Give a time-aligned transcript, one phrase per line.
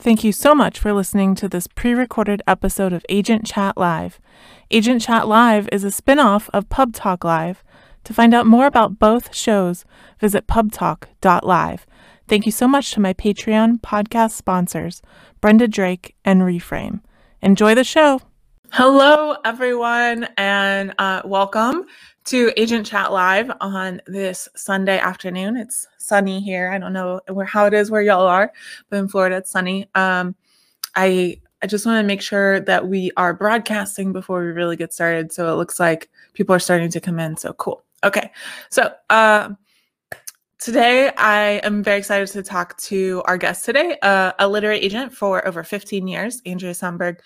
[0.00, 4.18] Thank you so much for listening to this pre recorded episode of Agent Chat Live.
[4.70, 7.62] Agent Chat Live is a spin off of Pub Talk Live.
[8.04, 9.84] To find out more about both shows,
[10.18, 11.86] visit pubtalk.live.
[12.26, 15.02] Thank you so much to my Patreon podcast sponsors,
[15.42, 17.00] Brenda Drake and Reframe.
[17.42, 18.22] Enjoy the show.
[18.72, 21.86] Hello, everyone, and uh, welcome
[22.26, 25.56] to Agent Chat Live on this Sunday afternoon.
[25.56, 26.70] It's sunny here.
[26.70, 28.52] I don't know where how it is where y'all are,
[28.88, 29.90] but in Florida it's sunny.
[29.96, 30.36] Um,
[30.94, 34.92] I I just want to make sure that we are broadcasting before we really get
[34.92, 35.32] started.
[35.32, 37.36] So it looks like people are starting to come in.
[37.36, 37.82] So cool.
[38.04, 38.30] Okay,
[38.70, 38.92] so.
[39.10, 39.50] Uh,
[40.60, 45.10] Today, I am very excited to talk to our guest today, uh, a literary agent
[45.10, 46.42] for over 15 years.
[46.44, 47.20] Andrea Somberg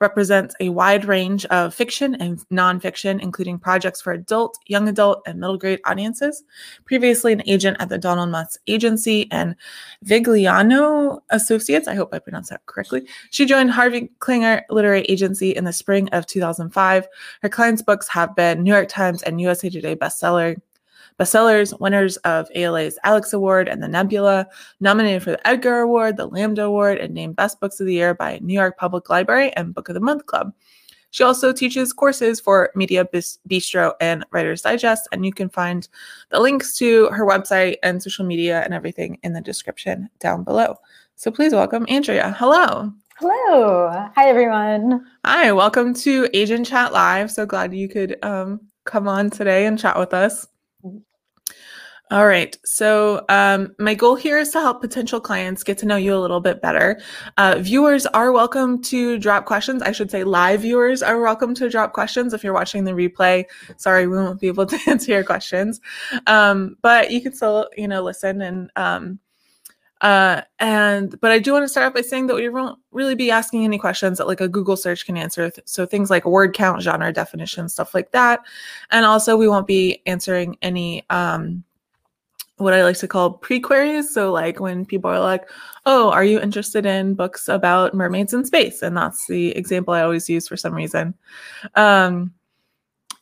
[0.00, 5.40] represents a wide range of fiction and nonfiction, including projects for adult, young adult, and
[5.40, 6.44] middle grade audiences.
[6.84, 9.56] Previously, an agent at the Donald Maass Agency and
[10.04, 11.88] Vigliano Associates.
[11.88, 13.06] I hope I pronounced that correctly.
[13.30, 17.08] She joined Harvey Klinger Literary Agency in the spring of 2005.
[17.42, 20.56] Her clients' books have been New York Times and USA Today bestseller
[21.18, 24.46] bestsellers, winners of ALA's Alex Award and the Nebula,
[24.80, 28.14] nominated for the Edgar Award, the Lambda Award, and named Best Books of the Year
[28.14, 30.52] by New York Public Library and Book of the Month Club.
[31.10, 35.88] She also teaches courses for Mediabistro and Writer's Digest, and you can find
[36.30, 40.76] the links to her website and social media and everything in the description down below.
[41.16, 42.36] So please welcome Andrea.
[42.38, 42.92] Hello.
[43.16, 43.90] Hello.
[44.14, 45.04] Hi, everyone.
[45.24, 47.32] Hi, welcome to Agent Chat Live.
[47.32, 50.46] So glad you could um, come on today and chat with us.
[52.10, 52.56] All right.
[52.64, 56.16] So, um, my goal here is to help potential clients get to know you a
[56.16, 56.98] little bit better.
[57.36, 59.82] Uh, viewers are welcome to drop questions.
[59.82, 62.32] I should say, live viewers are welcome to drop questions.
[62.32, 63.44] If you're watching the replay,
[63.76, 65.82] sorry, we won't be able to answer your questions.
[66.26, 69.18] Um, but you can still, you know, listen and, um,
[70.00, 73.16] uh, and but I do want to start off by saying that we won't really
[73.16, 75.50] be asking any questions that like a Google search can answer.
[75.64, 78.40] So things like word count, genre definition, stuff like that.
[78.90, 81.64] And also, we won't be answering any um,
[82.58, 84.12] what I like to call pre-queries.
[84.12, 85.48] So like when people are like,
[85.86, 90.02] "Oh, are you interested in books about mermaids in space?" and that's the example I
[90.02, 91.14] always use for some reason.
[91.74, 92.32] Um,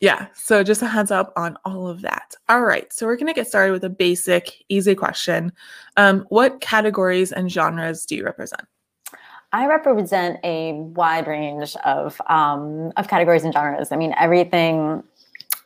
[0.00, 2.34] yeah, so just a heads up on all of that.
[2.48, 5.52] All right, so we're gonna get started with a basic, easy question.
[5.96, 8.62] Um, what categories and genres do you represent?
[9.52, 13.90] I represent a wide range of um, of categories and genres.
[13.92, 15.02] I mean, everything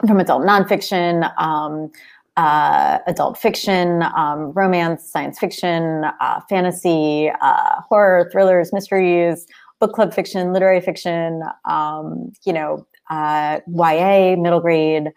[0.06, 1.30] from adult nonfiction.
[1.40, 1.90] Um,
[2.36, 9.46] uh, adult fiction, um, romance, science fiction, uh, fantasy, uh, horror, thrillers, mysteries,
[9.80, 15.08] book club fiction, literary fiction, um, you know, uh, YA, middle grade.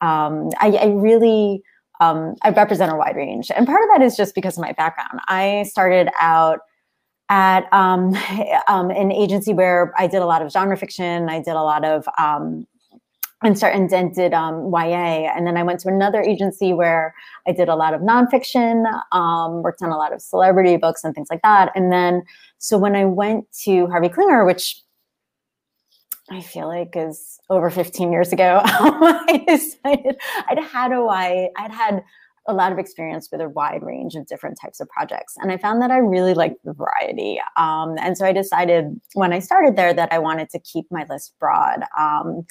[0.00, 1.62] Um, I, I, really,
[2.00, 3.50] um, I represent a wide range.
[3.54, 5.20] And part of that is just because of my background.
[5.28, 6.60] I started out
[7.28, 8.14] at um,
[8.68, 11.28] um, an agency where I did a lot of genre fiction.
[11.28, 12.66] I did a lot of um,
[13.42, 13.74] and start
[14.14, 15.32] did um, YA.
[15.34, 17.14] And then I went to another agency where
[17.46, 21.14] I did a lot of nonfiction, um, worked on a lot of celebrity books and
[21.14, 21.72] things like that.
[21.74, 22.22] And then,
[22.58, 24.82] so when I went to Harvey Klinger, which
[26.30, 30.16] I feel like is over 15 years ago, I decided
[30.48, 32.02] I'd had I'd had
[32.48, 35.34] a lot of experience with a wide range of different types of projects.
[35.38, 37.40] And I found that I really liked the variety.
[37.56, 41.06] Um, and so I decided when I started there that I wanted to keep my
[41.08, 41.84] list broad.
[41.98, 42.44] Um,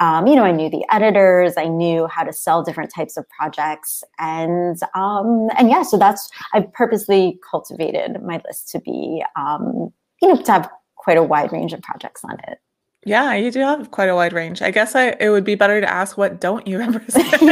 [0.00, 3.28] um, you know, I knew the editors, I knew how to sell different types of
[3.28, 9.92] projects, and um, and yeah, so that's I purposely cultivated my list to be, um,
[10.22, 12.58] you know, to have quite a wide range of projects on it.
[13.04, 14.62] Yeah, you do have quite a wide range.
[14.62, 17.26] I guess I, it would be better to ask what don't you represent.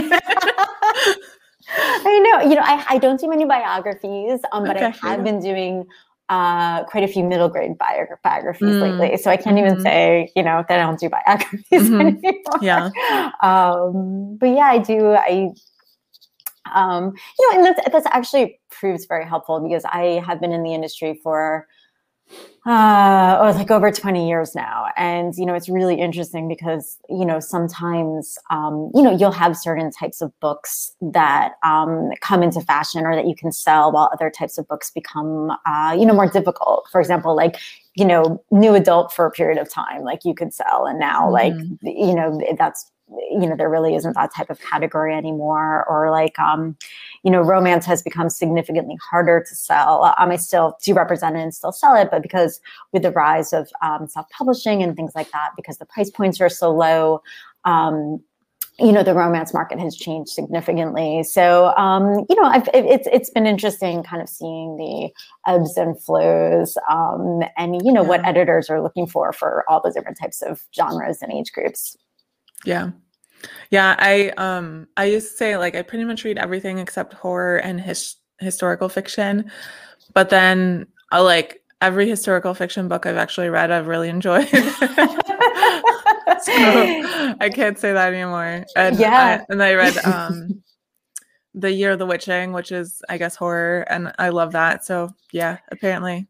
[1.70, 5.18] I know, you know, I, I don't do many biographies, um, but okay, I have
[5.18, 5.24] yeah.
[5.24, 5.86] been doing
[6.28, 8.98] uh, quite a few middle grade biographies mm.
[9.00, 9.16] lately.
[9.16, 9.66] So I can't mm-hmm.
[9.66, 12.00] even say, you know, that I don't do biographies mm-hmm.
[12.00, 12.58] anymore.
[12.60, 12.90] Yeah.
[13.42, 15.12] Um, but yeah, I do.
[15.12, 15.50] I,
[16.74, 20.62] um, you know, and that's, that's actually proves very helpful because I have been in
[20.62, 21.66] the industry for
[22.66, 24.88] uh, oh, like over 20 years now.
[24.96, 29.56] And, you know, it's really interesting because, you know, sometimes, um, you know, you'll have
[29.56, 34.10] certain types of books that um, come into fashion or that you can sell while
[34.12, 36.86] other types of books become, uh, you know, more difficult.
[36.92, 37.56] For example, like,
[37.94, 40.84] you know, new adult for a period of time, like you could sell.
[40.86, 41.32] And now, mm-hmm.
[41.32, 42.90] like, you know, that's
[43.30, 46.76] you know there really isn't that type of category anymore or like um
[47.22, 50.14] you know romance has become significantly harder to sell.
[50.18, 52.60] Um, i still do represent it and still sell it but because
[52.92, 56.48] with the rise of um, self-publishing and things like that because the price points are
[56.48, 57.22] so low
[57.64, 58.20] um
[58.80, 61.24] you know the romance market has changed significantly.
[61.24, 65.10] So um, you know I've, it's it's been interesting kind of seeing the
[65.50, 68.08] ebbs and flows um, and you know yeah.
[68.08, 71.96] what editors are looking for for all the different types of genres and age groups
[72.64, 72.90] yeah
[73.70, 77.58] yeah i um i used to say like i pretty much read everything except horror
[77.58, 79.50] and his- historical fiction
[80.14, 84.48] but then I uh, like every historical fiction book I've actually read, I've really enjoyed.
[84.48, 84.58] so
[86.56, 88.64] I can't say that anymore.
[88.76, 89.44] And yeah.
[89.48, 90.62] I, and I read um,
[91.54, 93.86] The Year of the Witching, which is, I guess, horror.
[93.88, 94.84] And I love that.
[94.84, 96.26] So yeah, apparently.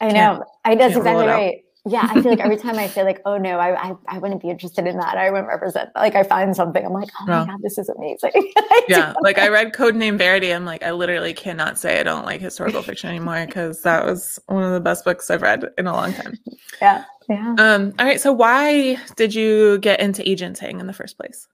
[0.00, 0.44] I know.
[0.64, 3.58] I, that's exactly right yeah, I feel like every time I say like, oh no,
[3.58, 5.16] I, I, I wouldn't be interested in that.
[5.16, 6.84] I wouldn't represent like I find something.
[6.84, 8.52] I'm like, oh my god, this is amazing.
[8.88, 10.52] yeah, like I read Code Name Verity.
[10.52, 14.38] I'm like, I literally cannot say I don't like historical fiction anymore because that was
[14.46, 16.38] one of the best books I've read in a long time.
[16.80, 17.54] Yeah, yeah.
[17.58, 17.92] Um.
[18.00, 18.20] All right.
[18.20, 21.46] So why did you get into agenting in the first place?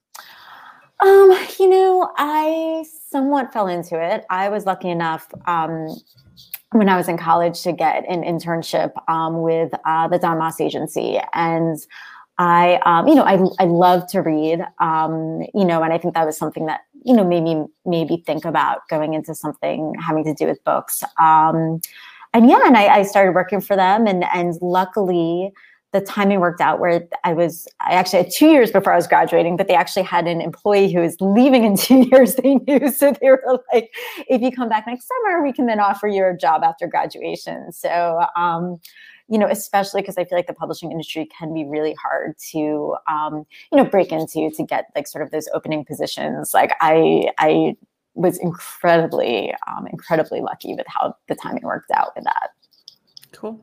[1.01, 4.25] Um, you know, I somewhat fell into it.
[4.31, 5.29] I was lucky enough.
[5.47, 5.89] Um,
[6.73, 10.61] when I was in college to get an internship um, with uh, the Don Maass
[10.61, 11.19] Agency.
[11.33, 11.79] And
[12.37, 16.15] I, um, you know, I, I love to read, um, you know, and I think
[16.15, 20.25] that was something that, you know, made me maybe think about going into something having
[20.25, 21.03] to do with books.
[21.19, 21.81] Um,
[22.35, 25.53] and yeah, and I, I started working for them and, and luckily,
[25.93, 29.07] the timing worked out where I was, I actually had two years before I was
[29.07, 32.91] graduating, but they actually had an employee who was leaving in two years, they knew.
[32.91, 33.95] So they were like,
[34.29, 37.73] if you come back next summer, we can then offer you a job after graduation.
[37.73, 38.79] So, um,
[39.31, 42.97] you know, especially because I feel like the publishing industry can be really hard to,
[43.07, 46.53] um, you know, break into to get like sort of those opening positions.
[46.53, 47.77] Like I, I
[48.15, 52.51] was incredibly, um, incredibly lucky with how the timing worked out with that.
[53.33, 53.63] Cool.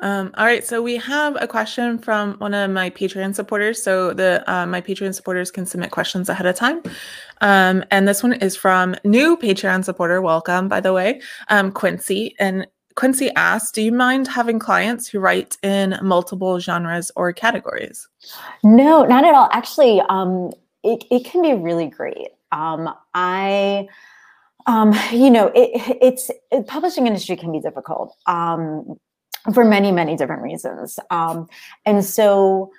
[0.00, 3.82] Um, all right, so we have a question from one of my Patreon supporters.
[3.82, 6.82] So the uh, my Patreon supporters can submit questions ahead of time,
[7.40, 10.20] um, and this one is from new Patreon supporter.
[10.20, 12.34] Welcome, by the way, um, Quincy.
[12.38, 18.06] And Quincy asks, "Do you mind having clients who write in multiple genres or categories?"
[18.62, 19.48] No, not at all.
[19.50, 20.52] Actually, um,
[20.82, 22.28] it it can be really great.
[22.52, 23.88] Um, I
[24.66, 25.70] um, you know, it,
[26.02, 28.14] it's it, publishing industry can be difficult.
[28.26, 28.98] Um,
[29.52, 30.98] for many, many different reasons.
[31.10, 31.48] Um,
[31.84, 32.70] and so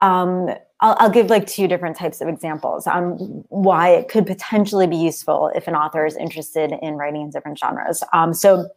[0.00, 0.48] um,
[0.80, 4.96] I'll, I'll, give like two different types of examples on why it could potentially be
[4.96, 8.02] useful if an author is interested in writing in different genres.
[8.12, 8.68] Um, so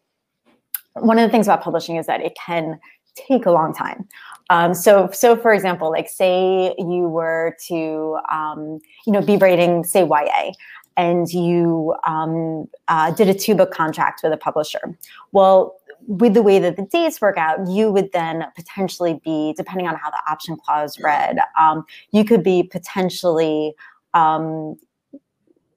[0.94, 2.80] one of the things about publishing is that it can
[3.16, 4.08] take a long time.
[4.50, 9.84] Um, so, so for example, like say you were to, um, you know, be writing,
[9.84, 10.52] say YA,
[10.98, 14.98] and you um, uh, did a two book contract with a publisher.
[15.32, 15.76] Well,
[16.08, 19.96] with the way that the dates work out, you would then potentially be, depending on
[19.96, 23.74] how the option clause read, um, you could be potentially,
[24.14, 24.76] um,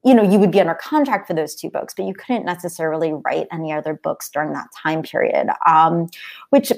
[0.05, 3.13] you know, you would be under contract for those two books, but you couldn't necessarily
[3.13, 6.07] write any other books during that time period, um,
[6.51, 6.71] which,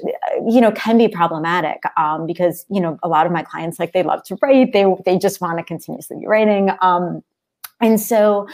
[0.47, 3.93] you know, can be problematic um, because, you know, a lot of my clients, like
[3.93, 6.71] they love to write, they, they just want to continuously be writing.
[6.81, 7.23] Um,
[7.79, 8.47] and so,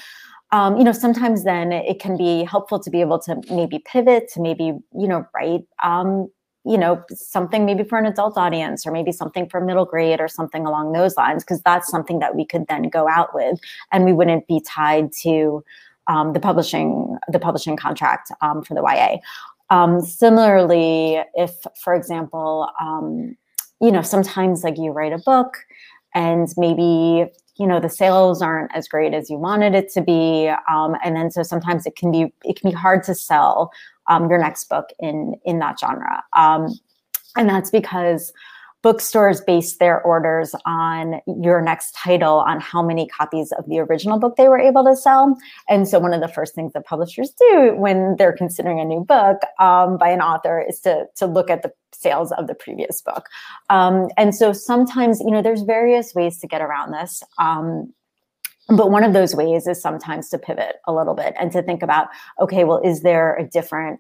[0.52, 4.30] um, you know, sometimes then it can be helpful to be able to maybe pivot
[4.34, 6.30] to maybe, you know, write, um,
[6.66, 10.28] you know, something maybe for an adult audience or maybe something for middle grade or
[10.28, 13.60] something along those lines, because that's something that we could then go out with
[13.92, 15.64] and we wouldn't be tied to
[16.08, 19.18] um, the publishing the publishing contract um, for the YA.
[19.70, 21.52] Um, similarly, if,
[21.84, 23.36] for example, um,
[23.82, 25.58] you know, sometimes like you write a book
[26.16, 30.52] and maybe you know the sales aren't as great as you wanted it to be
[30.72, 33.72] um, and then so sometimes it can be it can be hard to sell
[34.08, 36.24] um, your next book in in that genre.
[36.36, 36.68] Um,
[37.36, 38.34] and that's because
[38.84, 44.20] bookstores base their orders on your next title on how many copies of the original
[44.20, 45.36] book they were able to sell.
[45.68, 49.02] And so one of the first things that publishers do when they're considering a new
[49.02, 53.02] book um, by an author is to to look at the sales of the previous
[53.02, 53.26] book.
[53.70, 57.94] Um, and so sometimes you know there's various ways to get around this um,
[58.70, 61.82] but one of those ways is sometimes to pivot a little bit and to think
[61.82, 62.08] about
[62.40, 64.00] okay well is there a different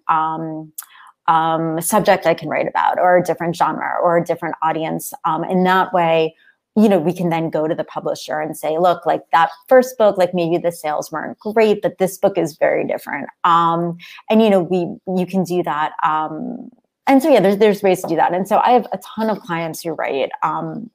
[1.27, 5.13] um, subject I can write about, or a different genre, or a different audience.
[5.25, 6.35] Um, and that way,
[6.77, 9.97] you know, we can then go to the publisher and say, look, like that first
[9.97, 13.27] book, like maybe the sales weren't great, but this book is very different.
[13.43, 13.97] Um,
[14.29, 15.93] and you know, we you can do that.
[16.03, 16.69] Um,
[17.07, 18.33] and so yeah, there's there's ways to do that.
[18.33, 20.91] And so I have a ton of clients who write um,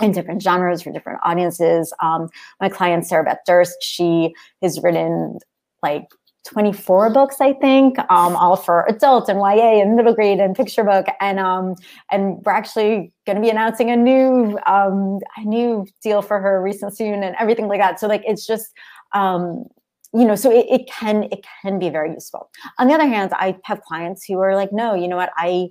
[0.00, 1.92] in different genres for different audiences.
[2.02, 2.28] Um,
[2.60, 5.38] my client Sarah Beth Durst, she has written
[5.82, 6.08] like
[6.46, 10.84] 24 books, I think, um, all for adult and YA and middle grade and picture
[10.84, 11.06] book.
[11.20, 11.74] And um,
[12.10, 16.62] and we're actually going to be announcing a new um, a new deal for her
[16.62, 18.00] recent soon and everything like that.
[18.00, 18.72] So like it's just
[19.12, 19.64] um,
[20.14, 22.48] you know, so it, it can it can be very useful.
[22.78, 25.68] On the other hand, I have clients who are like, no, you know what, I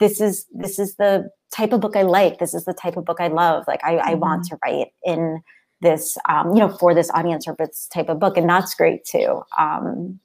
[0.00, 2.38] this is this is the type of book I like.
[2.38, 3.64] This is the type of book I love.
[3.68, 3.96] Like I.
[3.96, 4.54] I want mm-hmm.
[4.54, 5.40] to write in
[5.80, 9.04] this um, you know for this audience or this type of book and that's great
[9.04, 9.42] too.
[9.58, 10.20] Um,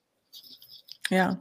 [1.09, 1.35] yeah.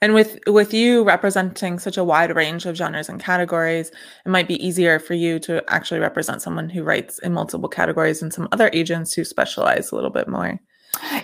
[0.00, 3.92] And with with you representing such a wide range of genres and categories
[4.26, 8.22] it might be easier for you to actually represent someone who writes in multiple categories
[8.22, 10.60] and some other agents who specialize a little bit more.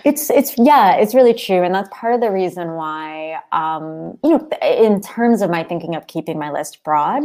[0.03, 4.31] It's it's yeah it's really true and that's part of the reason why um, you
[4.31, 7.23] know in terms of my thinking of keeping my list broad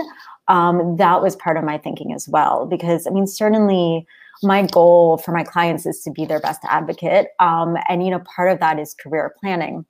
[0.49, 4.07] um, that was part of my thinking as well because i mean certainly
[4.43, 7.29] my goal for my clients is to be their best advocate.
[7.41, 9.85] Um, and, you know, part of that is career planning.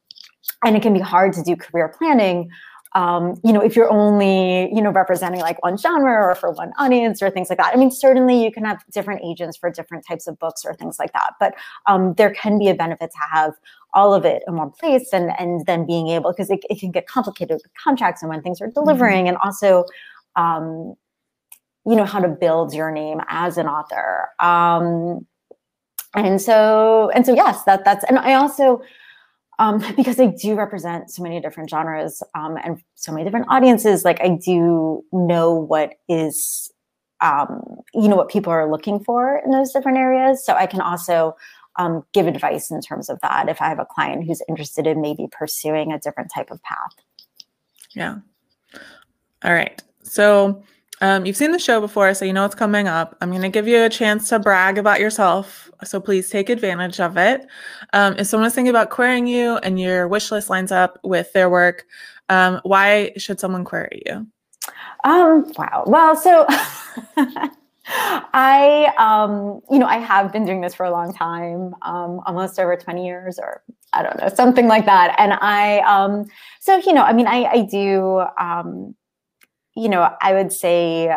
[0.64, 2.50] And it can be hard to do career planning
[2.94, 6.72] um, you know, if you're only, you know, representing like one genre or for one
[6.78, 7.74] audience or things like that.
[7.74, 10.96] I mean, certainly you can have different agents for different types of books or things
[10.98, 11.32] like that.
[11.40, 11.54] But
[11.86, 13.54] um, there can be a benefit to have
[13.94, 16.90] all of it in one place and and then being able because it, it can
[16.90, 19.28] get complicated with contracts and when things are delivering mm-hmm.
[19.28, 19.84] and also
[20.36, 20.94] um,
[21.86, 24.28] you know how to build your name as an author.
[24.40, 25.26] Um,
[26.14, 28.80] and so and so yes that that's and i also
[29.58, 34.04] um, because i do represent so many different genres um, and so many different audiences
[34.04, 36.70] like i do know what is
[37.20, 37.62] um,
[37.94, 40.44] you know what people are looking for in those different areas.
[40.44, 41.36] So i can also
[41.76, 45.00] um, give advice in terms of that if i have a client who's interested in
[45.00, 46.94] maybe pursuing a different type of path.
[47.94, 48.16] Yeah.
[49.44, 49.82] All right.
[50.02, 50.62] So
[51.04, 53.14] um, you've seen the show before, so you know what's coming up.
[53.20, 56.98] I'm going to give you a chance to brag about yourself, so please take advantage
[56.98, 57.46] of it.
[57.92, 61.30] Um, if someone is thinking about querying you and your wish list lines up with
[61.34, 61.84] their work,
[62.30, 64.26] um, why should someone query you?
[65.04, 65.84] Um, wow.
[65.86, 66.46] Well, so
[67.86, 72.58] I, um, you know, I have been doing this for a long time, um, almost
[72.58, 75.14] over 20 years, or I don't know, something like that.
[75.18, 76.24] And I, um,
[76.60, 78.22] so you know, I mean, I, I do.
[78.40, 78.94] Um,
[79.76, 81.16] you know, I would say,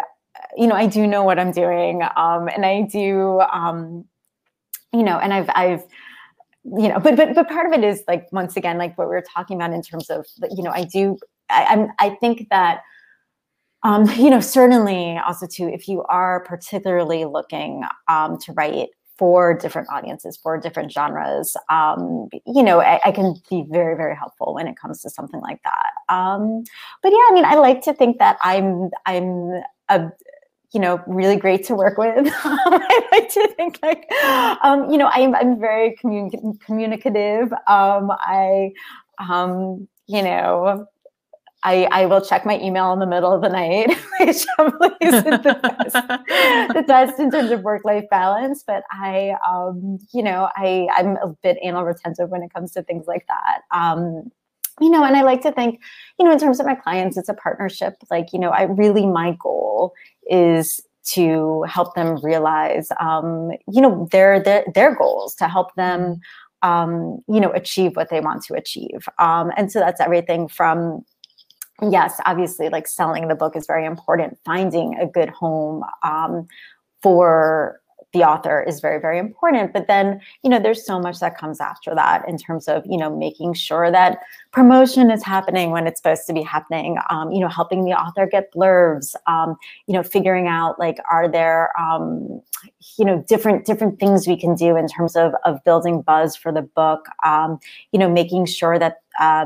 [0.55, 4.05] you know, I do know what I'm doing, um, and I do, um,
[4.93, 5.83] you know, and I've, I've,
[6.63, 9.15] you know, but but but part of it is like once again, like what we
[9.15, 11.17] were talking about in terms of, you know, I do,
[11.49, 12.81] I, I'm, I think that.
[13.83, 19.53] Um, you know, certainly also too, if you are particularly looking um, to write for
[19.57, 21.55] different audiences, for different genres.
[21.69, 25.41] Um, you know, I, I, can be very, very helpful when it comes to something
[25.41, 26.13] like that.
[26.13, 26.63] Um,
[27.01, 30.11] but yeah, I mean, I like to think that I'm I'm a
[30.73, 32.31] you know really great to work with.
[32.43, 34.11] I like to think like
[34.63, 37.51] um, you know I'm I'm very communi- communicative.
[37.67, 38.71] Um, I
[39.17, 40.87] um, you know
[41.63, 45.43] I, I will check my email in the middle of the night, which probably isn't
[45.43, 45.93] the best,
[46.73, 48.63] the best in terms of work-life balance.
[48.65, 52.83] But I, um, you know, I I'm a bit anal retentive when it comes to
[52.83, 53.61] things like that.
[53.71, 54.31] Um,
[54.79, 55.81] you know, and I like to think,
[56.19, 57.95] you know, in terms of my clients, it's a partnership.
[58.11, 59.93] Like, you know, I really my goal
[60.29, 60.79] is
[61.13, 66.19] to help them realize, um, you know, their their their goals to help them
[66.63, 69.07] um, you know, achieve what they want to achieve.
[69.19, 71.05] Um, and so that's everything from
[71.81, 74.37] yes, obviously, like selling the book is very important.
[74.45, 76.47] Finding a good home um,
[77.01, 77.79] for
[78.13, 79.73] the author is very, very important.
[79.73, 82.97] But then, you know, there's so much that comes after that in terms of, you
[82.97, 84.19] know, making sure that
[84.51, 88.25] promotion is happening when it's supposed to be happening, um, you know, helping the author
[88.25, 89.57] get blurbs, um,
[89.87, 92.41] you know, figuring out like, are there, um,
[92.97, 96.51] you know, different, different things we can do in terms of, of building buzz for
[96.51, 97.59] the book, um,
[97.91, 99.45] you know, making sure that, uh,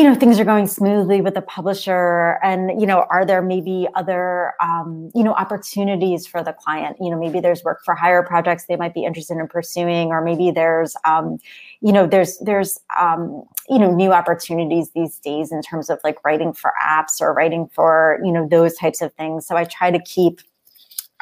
[0.00, 3.86] you know things are going smoothly with the publisher and you know are there maybe
[3.94, 6.96] other um, you know opportunities for the client?
[6.98, 10.22] You know maybe there's work for hire projects they might be interested in pursuing or
[10.22, 11.36] maybe there's um,
[11.82, 16.24] you know there's there's um, you know new opportunities these days in terms of like
[16.24, 19.46] writing for apps or writing for you know those types of things.
[19.46, 20.40] So i try to keep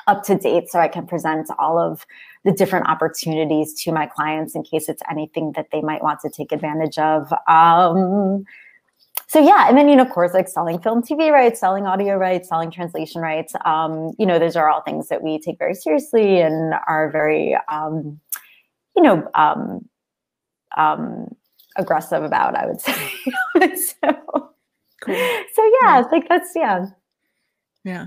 [0.07, 2.07] up to date so i can present all of
[2.45, 6.31] the different opportunities to my clients in case it's anything that they might want to
[6.31, 7.33] take advantage of.
[7.49, 8.47] Um,
[9.29, 12.17] so yeah, and then you know, of course, like selling film, TV rights, selling audio
[12.17, 13.53] rights, selling translation rights.
[13.67, 17.55] Um, you know, those are all things that we take very seriously and are very,
[17.71, 18.19] um,
[18.97, 19.87] you know, um,
[20.79, 21.29] um,
[21.77, 22.57] aggressive about.
[22.57, 22.95] I would say.
[23.77, 24.13] so,
[25.05, 25.15] cool.
[25.55, 26.87] so yeah, yeah, like that's yeah.
[27.85, 28.07] Yeah.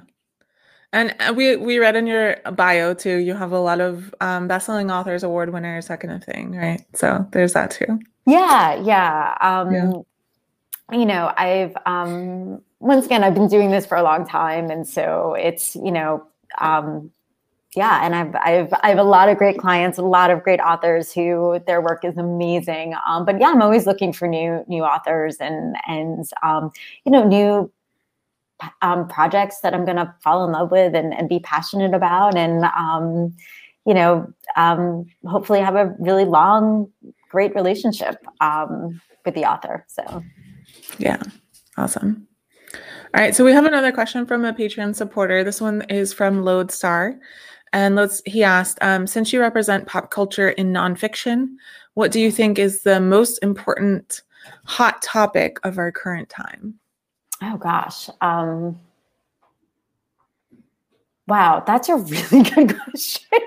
[0.92, 3.18] And uh, we we read in your bio too.
[3.18, 6.84] You have a lot of um, best-selling authors, award winners, that kind of thing, right?
[6.96, 8.00] So there's that too.
[8.26, 9.38] Yeah, yeah.
[9.40, 9.92] Um, yeah.
[10.92, 14.88] You know, I've um, once again I've been doing this for a long time, and
[14.88, 16.26] so it's you know,
[16.60, 17.12] um,
[17.76, 20.60] yeah, and I've I've I have a lot of great clients, a lot of great
[20.60, 22.94] authors who their work is amazing.
[23.08, 26.72] Um, but yeah, I'm always looking for new new authors and and um,
[27.06, 27.72] you know new
[28.82, 32.36] um, projects that I'm going to fall in love with and, and be passionate about,
[32.36, 33.34] and um,
[33.86, 36.92] you know, um, hopefully have a really long,
[37.30, 39.86] great relationship um, with the author.
[39.88, 40.24] So,
[40.98, 41.22] yeah,
[41.78, 42.28] awesome.
[43.14, 45.44] All right, so we have another question from a Patreon supporter.
[45.44, 47.20] This one is from Lodestar.
[47.74, 51.56] And let's, he asked, um, since you represent pop culture in nonfiction,
[51.94, 54.22] what do you think is the most important
[54.66, 56.76] hot topic of our current time?
[57.42, 58.10] Oh gosh.
[58.22, 58.80] Um,
[61.28, 63.40] wow, that's a really good question.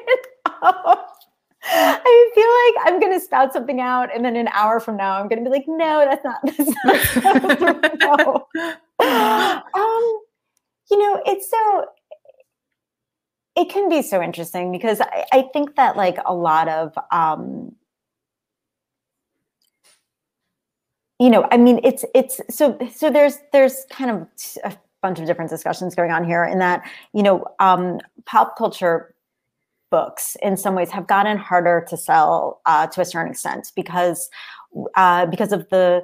[1.72, 5.18] I feel like I'm going to spout something out, and then an hour from now,
[5.18, 6.40] I'm going to be like, "No, that's not."
[6.84, 8.48] That's not
[9.00, 9.68] no.
[9.74, 10.20] um,
[10.90, 11.86] you know, it's so.
[13.56, 17.74] It can be so interesting because I, I think that like a lot of um,
[21.20, 24.26] you know i mean it's it's so so there's there's kind of
[24.64, 29.13] a bunch of different discussions going on here in that you know um, pop culture
[29.94, 34.28] books in some ways have gotten harder to sell uh, to a certain extent because
[34.96, 36.02] uh, because of the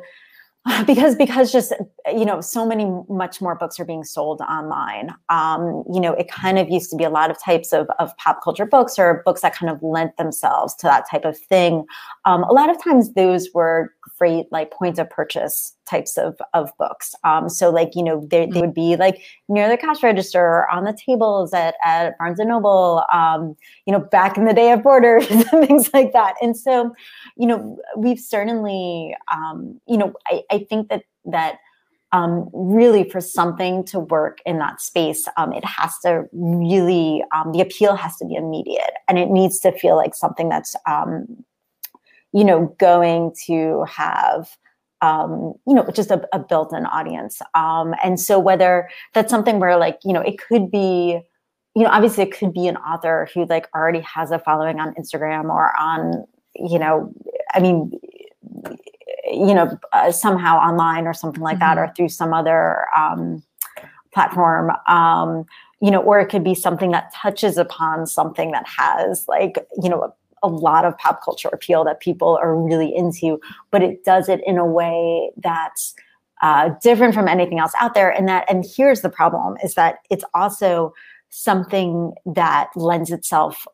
[0.86, 1.72] because because just
[2.06, 5.10] you know so many much more books are being sold online.
[5.28, 8.16] Um, you know it kind of used to be a lot of types of, of
[8.16, 11.84] pop culture books or books that kind of lent themselves to that type of thing.
[12.26, 16.70] Um, a lot of times those were great like point of purchase types of, of
[16.78, 17.14] books.
[17.24, 18.60] Um, so like you know they, they mm.
[18.60, 22.48] would be like near the cash register or on the tables at, at barnes and
[22.48, 23.56] noble um,
[23.86, 26.34] you know back in the day of borders and things like that.
[26.40, 26.94] And so
[27.36, 31.58] you know we've certainly um, you know I, I think that that
[32.12, 37.52] um, really for something to work in that space, um, it has to really um,
[37.52, 41.44] the appeal has to be immediate, and it needs to feel like something that's um,
[42.32, 44.56] you know going to have
[45.02, 47.40] um, you know just a, a built-in audience.
[47.54, 51.20] Um, and so whether that's something where like you know it could be
[51.74, 54.94] you know obviously it could be an author who like already has a following on
[54.94, 57.12] Instagram or on you know
[57.54, 57.92] I mean
[59.30, 61.76] you know, uh, somehow online or something like mm-hmm.
[61.76, 63.42] that, or through some other um,
[64.12, 64.70] platform.
[64.88, 65.44] Um,
[65.82, 69.88] you know, or it could be something that touches upon something that has like, you
[69.88, 74.28] know, a, lot of pop culture appeal that people are really into, but it does
[74.28, 75.94] it in a way that's
[76.42, 78.10] uh, different from anything else out there.
[78.10, 80.92] And that, and here's the problem: is that it's also
[81.30, 83.66] something that lends itself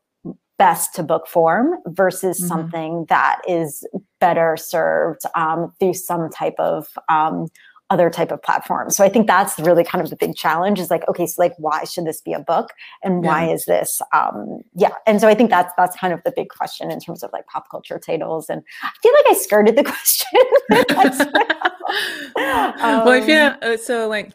[0.57, 2.47] best to book form versus mm-hmm.
[2.47, 3.87] something that is
[4.19, 7.47] better served um, through some type of um,
[7.89, 8.89] other type of platform.
[8.89, 11.53] So I think that's really kind of the big challenge is like, okay, so like,
[11.57, 12.71] why should this be a book,
[13.03, 13.53] and why yeah.
[13.53, 14.01] is this?
[14.13, 17.23] Um, yeah, and so I think that's that's kind of the big question in terms
[17.23, 18.49] of like pop culture titles.
[18.49, 20.39] And I feel like I skirted the question.
[22.35, 24.33] well, I feel um, uh, so like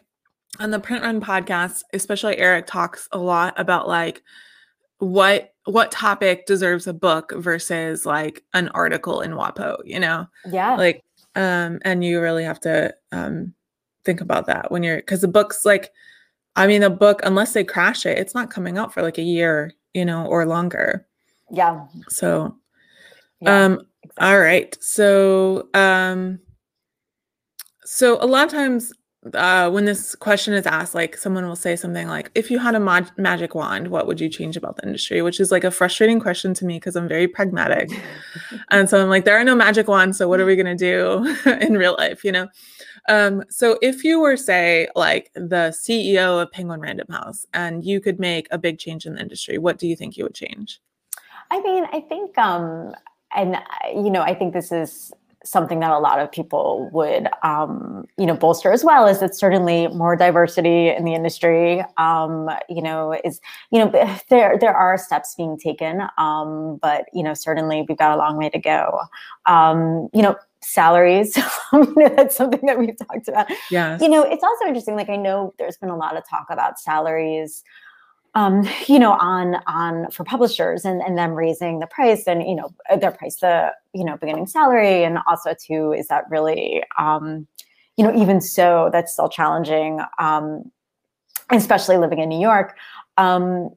[0.59, 4.23] on the print run podcast, especially Eric talks a lot about like
[4.99, 10.27] what what topic deserves a book versus like an article in WAPO, you know?
[10.45, 10.75] Yeah.
[10.75, 11.01] Like,
[11.35, 13.53] um, and you really have to um
[14.05, 15.91] think about that when you're because the book's like,
[16.55, 19.23] I mean, the book, unless they crash it, it's not coming out for like a
[19.23, 21.07] year, you know, or longer.
[21.51, 21.85] Yeah.
[22.09, 22.55] So
[23.41, 24.27] yeah, um exactly.
[24.27, 24.77] all right.
[24.81, 26.39] So um
[27.85, 28.91] so a lot of times
[29.33, 32.75] uh, when this question is asked, like someone will say something like, if you had
[32.75, 35.21] a mag- magic wand, what would you change about the industry?
[35.21, 37.89] Which is like a frustrating question to me because I'm very pragmatic.
[38.71, 40.17] and so I'm like, there are no magic wands.
[40.17, 42.47] So what are we going to do in real life, you know?
[43.09, 48.01] Um, so if you were, say, like the CEO of Penguin Random House and you
[48.01, 50.81] could make a big change in the industry, what do you think you would change?
[51.51, 52.93] I mean, I think, um,
[53.35, 53.57] and,
[53.93, 55.13] you know, I think this is
[55.45, 59.35] something that a lot of people would um, you know bolster as well is that
[59.35, 63.39] certainly more diversity in the industry um, you know is
[63.71, 63.91] you know
[64.29, 68.37] there there are steps being taken um, but you know certainly we've got a long
[68.37, 68.99] way to go.
[69.45, 71.35] Um, you know salaries
[71.73, 73.47] you know, that's something that we've talked about.
[73.69, 76.45] Yeah you know it's also interesting like i know there's been a lot of talk
[76.49, 77.63] about salaries
[78.35, 82.55] um, you know, on on for publishers and and them raising the price and you
[82.55, 87.47] know their price the you know beginning salary and also too is that really um,
[87.97, 90.71] you know even so that's still challenging, um,
[91.51, 92.75] especially living in New York.
[93.17, 93.69] Um,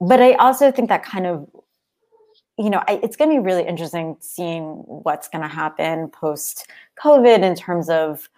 [0.00, 1.48] but I also think that kind of
[2.58, 6.66] you know, I, it's going to be really interesting seeing what's going to happen post
[7.00, 8.28] COVID in terms of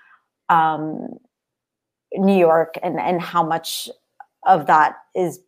[0.51, 1.19] um,
[2.13, 3.89] New York and and how much
[4.47, 5.41] of that is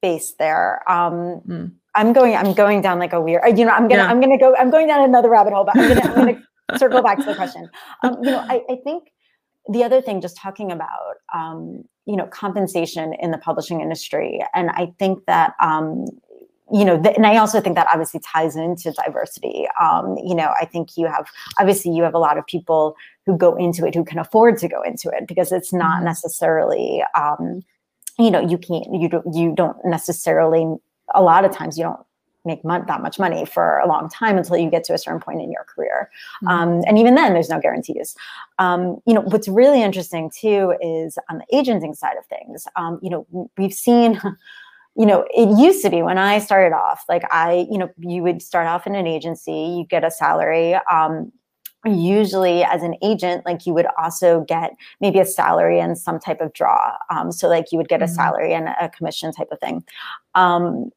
[0.00, 0.82] based there.
[0.90, 1.72] Um, mm.
[1.94, 2.34] I'm going.
[2.34, 3.42] I'm going down like a weird.
[3.58, 4.02] You know, I'm gonna.
[4.02, 4.08] Yeah.
[4.08, 4.56] I'm gonna go.
[4.56, 6.00] I'm going down another rabbit hole, but I'm gonna.
[6.00, 6.42] I'm gonna
[6.78, 7.68] circle back to the question.
[8.02, 9.12] Um, you know, I, I think
[9.68, 14.70] the other thing, just talking about, um, you know, compensation in the publishing industry, and
[14.70, 16.06] I think that um,
[16.72, 19.66] you know, and I also think that obviously ties into diversity.
[19.78, 21.28] Um, you know, I think you have
[21.60, 24.68] obviously you have a lot of people who go into it who can afford to
[24.68, 26.06] go into it because it's not mm-hmm.
[26.06, 27.62] necessarily, um,
[28.18, 30.66] you know, you can't you don't you don't necessarily
[31.14, 32.00] a lot of times you don't
[32.44, 35.20] make mon- that much money for a long time until you get to a certain
[35.20, 36.10] point in your career.
[36.42, 36.48] Mm-hmm.
[36.48, 38.16] Um, and even then, there's no guarantees.
[38.58, 42.66] Um, you know, what's really interesting too is on the agenting side of things.
[42.76, 44.20] Um, you know, we've seen
[44.94, 48.22] you know, it used to be when I started off, like I, you know, you
[48.22, 50.74] would start off in an agency, you get a salary.
[51.84, 56.40] Usually as an agent like you would also get maybe a salary and some type
[56.40, 58.14] of draw um, so like you would get a mm-hmm.
[58.14, 59.82] salary and a commission type of thing
[60.36, 60.90] um,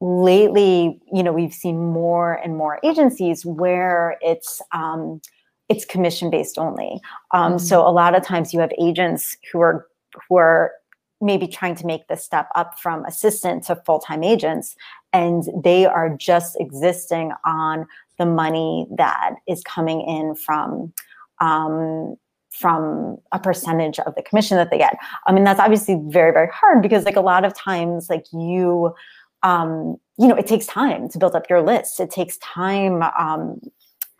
[0.00, 5.20] lately you know we've seen more and more agencies where it's um,
[5.68, 6.98] it's commission based only
[7.32, 7.58] um, mm-hmm.
[7.58, 9.86] so a lot of times you have agents who are
[10.28, 10.72] who are
[11.20, 14.76] maybe trying to make the step up from assistant to full-time agents
[15.12, 17.86] and they are just existing on
[18.20, 20.92] the money that is coming in from
[21.40, 22.14] um,
[22.50, 24.96] from a percentage of the commission that they get.
[25.26, 28.94] I mean that's obviously very very hard because like a lot of times like you
[29.42, 31.98] um, you know it takes time to build up your list.
[31.98, 33.60] It takes time um,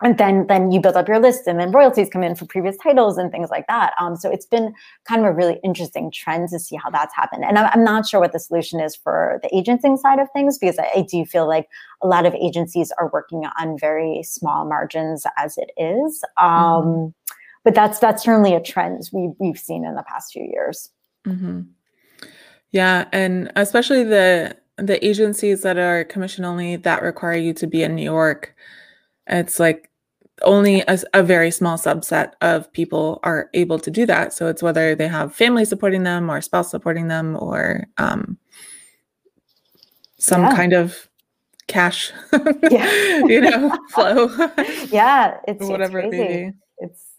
[0.01, 2.75] and then then you build up your list and then royalties come in for previous
[2.77, 4.73] titles and things like that um, so it's been
[5.05, 8.07] kind of a really interesting trend to see how that's happened and I'm, I'm not
[8.07, 11.25] sure what the solution is for the agenting side of things because I, I, do
[11.25, 11.67] feel like
[12.01, 17.33] a lot of agencies are working on very small margins as it is um, mm-hmm.
[17.63, 20.89] but that's that's certainly a trend we, we've seen in the past few years
[21.27, 21.61] mm-hmm.
[22.71, 27.83] yeah and especially the the agencies that are commission only that require you to be
[27.83, 28.55] in new york
[29.27, 29.90] it's like
[30.43, 34.33] only a, a, very small subset of people are able to do that.
[34.33, 38.37] So it's whether they have family supporting them or spouse supporting them or um,
[40.17, 40.55] some yeah.
[40.55, 41.09] kind of
[41.67, 42.11] cash,
[42.69, 43.25] yeah.
[43.25, 44.29] you know, flow.
[44.89, 46.57] yeah, it's whatever it's it may be.
[46.79, 47.11] It's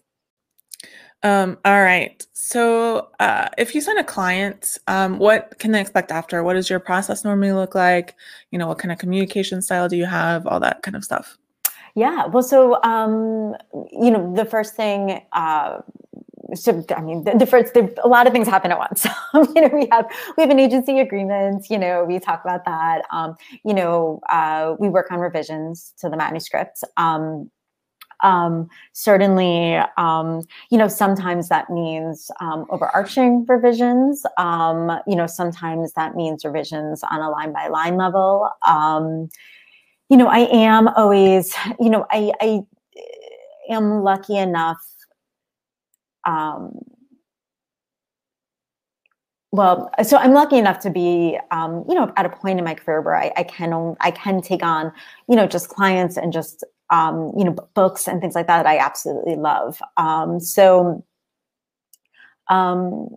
[1.23, 2.25] um, all right.
[2.33, 6.43] So, uh, if you send a client, um, what can they expect after?
[6.43, 8.15] What does your process normally look like?
[8.51, 10.45] You know, what kind of communication style do you have?
[10.45, 11.37] All that kind of stuff.
[11.95, 13.55] Yeah, well, so um,
[13.91, 15.21] you know, the first thing.
[15.31, 15.79] Uh,
[16.55, 19.05] so I mean, the, the first, the, a lot of things happen at once.
[19.33, 20.05] you know, we have
[20.37, 21.69] we have an agency agreement.
[21.69, 23.03] You know, we talk about that.
[23.11, 26.83] Um, you know, uh, we work on revisions to the manuscript.
[26.97, 27.51] Um,
[28.23, 34.25] um, certainly, um, you know, sometimes that means um, overarching revisions.
[34.37, 38.49] Um, you know, sometimes that means revisions on a line by line level.
[40.09, 42.61] You know, I am always, you know, I, I
[43.69, 44.77] am lucky enough.
[46.25, 46.79] Um,
[49.51, 52.73] well, so I'm lucky enough to be, um, you know, at a point in my
[52.73, 54.91] career where I, I can I can take on,
[55.29, 58.67] you know, just clients and just, um, you know, books and things like that that
[58.67, 59.79] I absolutely love.
[59.97, 61.05] Um, so,
[62.49, 63.09] um,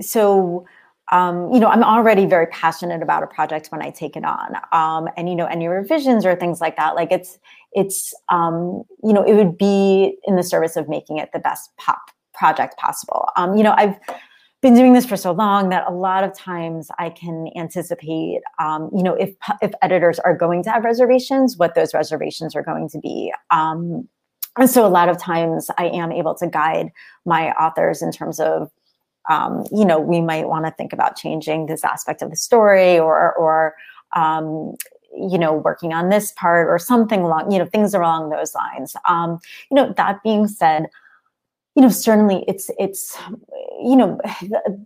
[0.00, 0.66] so
[1.12, 4.56] um, you know, I'm already very passionate about a project when I take it on.
[4.72, 7.38] Um, and, you know, any revisions or things like that, like it's,
[7.72, 11.70] it's, um, you know, it would be in the service of making it the best
[11.76, 12.00] pop
[12.32, 13.28] project possible.
[13.36, 13.94] Um, you know, I've
[14.62, 18.88] been doing this for so long that a lot of times I can anticipate, um,
[18.94, 22.88] you know, if, if editors are going to have reservations, what those reservations are going
[22.88, 23.32] to be.
[23.50, 24.08] Um,
[24.58, 26.88] and so a lot of times I am able to guide
[27.26, 28.70] my authors in terms of
[29.28, 32.98] um, you know, we might want to think about changing this aspect of the story
[32.98, 33.74] or, or,
[34.16, 34.74] um,
[35.16, 38.96] you know, working on this part or something along, you know, things along those lines.
[39.06, 39.38] Um,
[39.70, 40.86] you know, that being said,
[41.74, 43.16] you know, certainly it's, it's,
[43.82, 44.84] you know, the,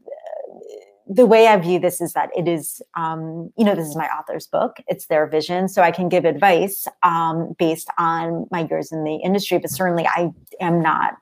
[1.08, 4.08] the way I view this is that it is, um, you know, this is my
[4.08, 4.78] author's book.
[4.88, 9.16] It's their vision, so I can give advice um, based on my years in the
[9.16, 9.58] industry.
[9.58, 11.14] But certainly, I am not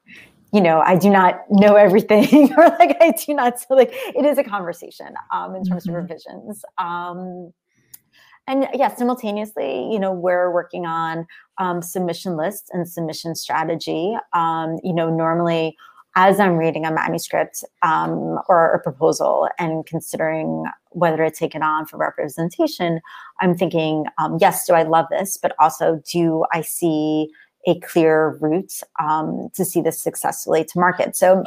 [0.55, 3.55] you know, I do not know everything, or like I do not.
[3.69, 5.97] So like it is a conversation um, in terms mm-hmm.
[5.97, 6.64] of revisions.
[6.79, 7.53] Um,
[8.47, 11.27] and yeah, simultaneously, you know, we're working on
[11.59, 14.14] um, submission lists and submission strategy.
[14.33, 15.77] Um, you know, normally
[16.17, 21.62] as I'm reading a manuscript um, or a proposal and considering whether to take it
[21.62, 23.01] on for representation,
[23.40, 25.37] I'm thinking, um, yes, do I love this?
[25.37, 27.31] But also, do I see
[27.66, 31.16] a clear route um, to see this successfully to market?
[31.16, 31.44] So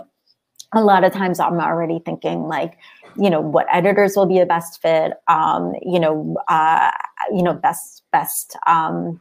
[0.74, 2.78] a lot of times I'm already thinking like,
[3.16, 6.92] you know, what editors will be a best fit, um, you know, uh,
[7.32, 9.20] you know, best, best, um,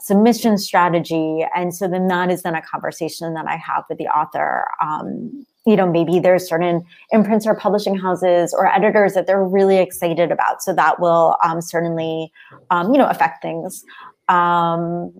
[0.00, 1.44] submission strategy.
[1.54, 4.66] And so then that is then a conversation that I have with the author.
[4.80, 9.76] Um, you know, maybe there's certain imprints or publishing houses or editors that they're really
[9.76, 10.62] excited about.
[10.62, 12.32] So that will um, certainly,
[12.70, 13.84] um, you know, affect things.
[14.28, 15.12] Um,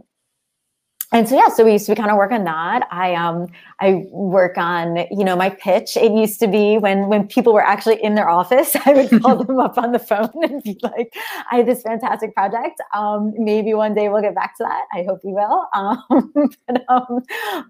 [1.10, 2.86] and so yeah so we we kind of work on that.
[2.90, 3.46] I um
[3.80, 5.96] i work on you know my pitch.
[5.96, 9.36] It used to be when when people were actually in their office i would call
[9.44, 11.14] them up on the phone and be like
[11.50, 12.80] i have this fantastic project.
[12.94, 14.84] Um maybe one day we'll get back to that.
[14.92, 15.66] I hope we will.
[15.74, 16.02] Um
[16.66, 17.22] but um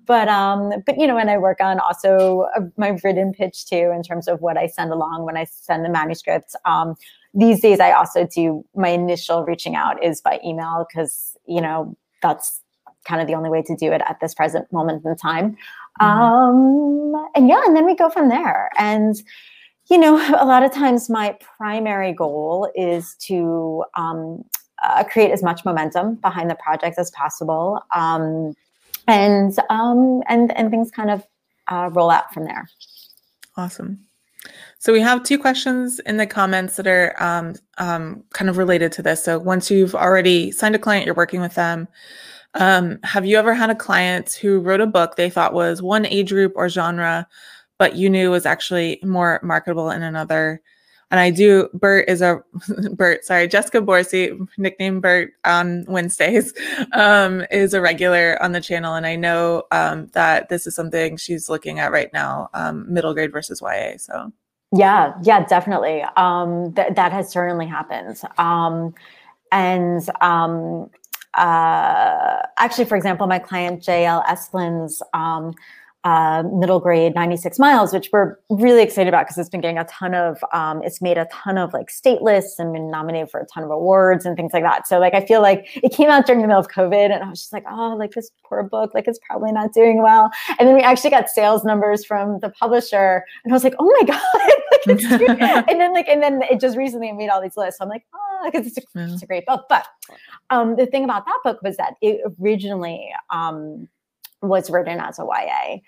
[0.07, 3.93] but um but you know and i work on also uh, my written pitch too
[3.95, 6.57] in terms of what i send along when i send the manuscripts.
[6.65, 6.97] Um
[7.35, 11.97] these days i also do my initial reaching out is by email because you know
[12.23, 12.63] that's
[13.09, 15.57] kind of the only way to do it at this present moment in time.
[16.01, 16.05] Mm-hmm.
[16.05, 18.71] Um, and yeah, and then we go from there.
[18.79, 19.17] And
[19.91, 24.45] you know, a lot of times my primary goal is to um,
[24.83, 28.55] uh, create as much momentum behind the project as possible, um,
[29.07, 31.27] and um, and and things kind of
[31.69, 32.69] uh, roll out from there.
[33.57, 34.05] Awesome.
[34.79, 38.93] So we have two questions in the comments that are um, um, kind of related
[38.93, 39.25] to this.
[39.25, 41.89] So once you've already signed a client, you're working with them.
[42.55, 46.07] Um, have you ever had a client who wrote a book they thought was one
[46.07, 47.27] age group or genre,
[47.79, 50.63] but you knew was actually more marketable in another?
[51.11, 52.43] And I do, Bert is a,
[52.93, 56.53] Bert, sorry, Jessica Borsey, nicknamed Bert on Wednesdays,
[56.93, 58.95] um, is a regular on the channel.
[58.95, 63.15] And I know um, that this is something she's looking at right now, um, middle
[63.15, 63.97] grade versus YA.
[63.97, 64.33] So,
[64.77, 66.03] yeah, yeah, definitely.
[66.17, 68.21] Um, th- that has certainly happened.
[68.37, 68.95] Um,
[69.51, 70.91] and um,
[71.35, 75.55] uh, actually, for example, my client JL Esplin's um,
[76.05, 79.85] uh, middle grade 96 miles, which we're really excited about because it's been getting a
[79.85, 83.41] ton of, um, it's made a ton of like state lists and been nominated for
[83.41, 84.87] a ton of awards and things like that.
[84.87, 87.29] So like, I feel like it came out during the middle of COVID and I
[87.29, 90.31] was just like, oh, like this poor book, like it's probably not doing well.
[90.59, 93.93] And then we actually got sales numbers from the publisher and I was like, oh
[94.01, 94.59] my God.
[95.69, 97.79] and then like, and then it just recently made all these lists.
[97.79, 99.67] So I'm like, oh, because it's, it's, a great book.
[99.69, 99.87] But
[100.51, 103.89] um, the thing about that book was that it originally, um,
[104.43, 105.79] was written as a YA,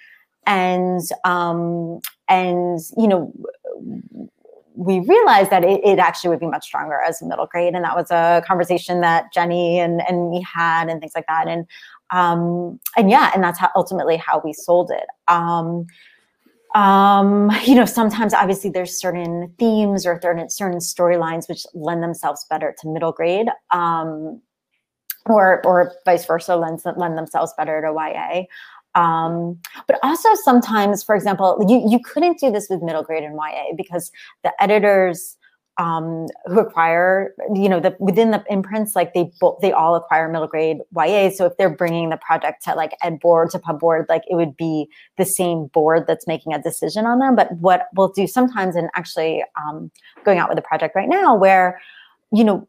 [0.47, 3.33] and um, and you know
[4.75, 7.95] we realized that it, it, actually would be much stronger as middle grade, and that
[7.95, 11.67] was a conversation that Jenny and and me had and things like that, and
[12.11, 15.07] um, and yeah, and that's how ultimately how we sold it.
[15.29, 15.87] Um,
[16.75, 22.47] um, you know, sometimes obviously there's certain themes or certain certain storylines which lend themselves
[22.49, 23.49] better to middle grade.
[23.71, 24.41] Um,
[25.31, 28.43] or or vice versa lends lend themselves better to YA.
[28.95, 33.35] Um, but also sometimes, for example, you, you couldn't do this with middle grade and
[33.35, 34.11] YA because
[34.43, 35.37] the editors
[35.79, 40.29] um, who acquire, you know, the within the imprints, like they both they all acquire
[40.29, 41.31] middle grade YA.
[41.31, 44.35] So if they're bringing the project to like ed board to pub board, like it
[44.35, 47.35] would be the same board that's making a decision on them.
[47.35, 49.90] But what we'll do sometimes, and actually um,
[50.23, 51.81] going out with a project right now, where
[52.31, 52.69] you know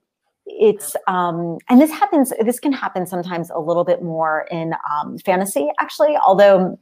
[0.60, 5.18] it's um and this happens this can happen sometimes a little bit more in um,
[5.20, 6.78] fantasy actually although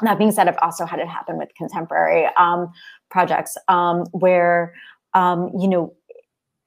[0.00, 2.70] that being said i've also had it happen with contemporary um,
[3.10, 4.74] projects um, where
[5.14, 5.94] um, you know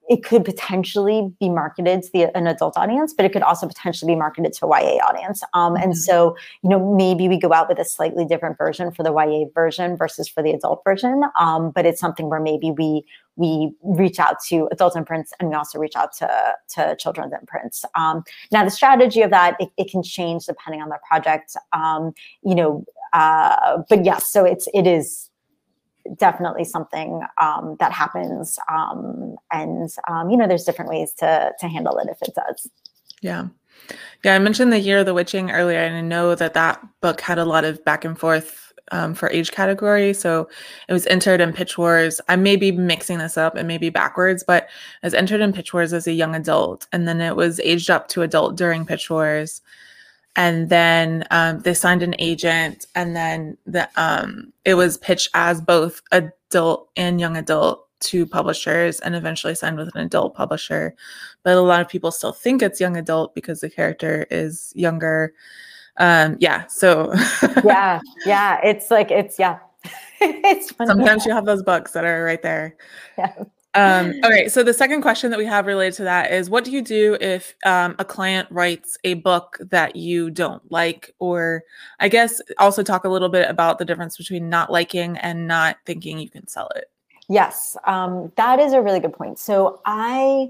[0.07, 4.13] it could potentially be marketed to the, an adult audience, but it could also potentially
[4.13, 5.43] be marketed to a YA audience.
[5.53, 5.83] Um, mm-hmm.
[5.83, 9.11] And so, you know, maybe we go out with a slightly different version for the
[9.11, 11.23] YA version versus for the adult version.
[11.39, 13.03] Um, but it's something where maybe we
[13.35, 17.85] we reach out to adult imprints and we also reach out to to children's imprints.
[17.95, 21.55] Um, now, the strategy of that it, it, can change depending on the project.
[21.71, 25.29] Um, you know, uh, but yes, so it's it is
[26.17, 31.67] definitely something um, that happens um, and um, you know there's different ways to to
[31.67, 32.69] handle it if it does.
[33.21, 33.47] Yeah.
[34.23, 37.21] Yeah i mentioned the year of the witching earlier and i know that that book
[37.21, 40.13] had a lot of back and forth um, for age category.
[40.13, 40.47] So
[40.87, 42.21] it was entered in pitch wars.
[42.29, 45.73] I may be mixing this up and maybe backwards but it was entered in pitch
[45.73, 49.09] wars as a young adult and then it was aged up to adult during pitch
[49.09, 49.61] wars
[50.37, 55.59] and then um, they signed an agent and then the um, it was pitched as
[55.61, 60.95] both adult and young adult to publishers and eventually signed with an adult publisher
[61.43, 65.33] but a lot of people still think it's young adult because the character is younger
[65.97, 66.67] Um, yeah.
[66.67, 67.13] So
[67.65, 68.59] yeah, yeah.
[68.63, 69.59] It's like it's yeah.
[70.21, 70.89] it's funny.
[70.89, 72.75] sometimes you have those books that are right there.
[73.17, 73.33] Yeah.
[73.77, 76.71] Um, okay, so the second question that we have related to that is what do
[76.71, 81.13] you do if um, a client writes a book that you don't like?
[81.19, 81.63] Or
[81.99, 85.77] I guess also talk a little bit about the difference between not liking and not
[85.85, 86.89] thinking you can sell it.
[87.29, 89.37] Yes, um, that is a really good point.
[89.37, 90.49] So I,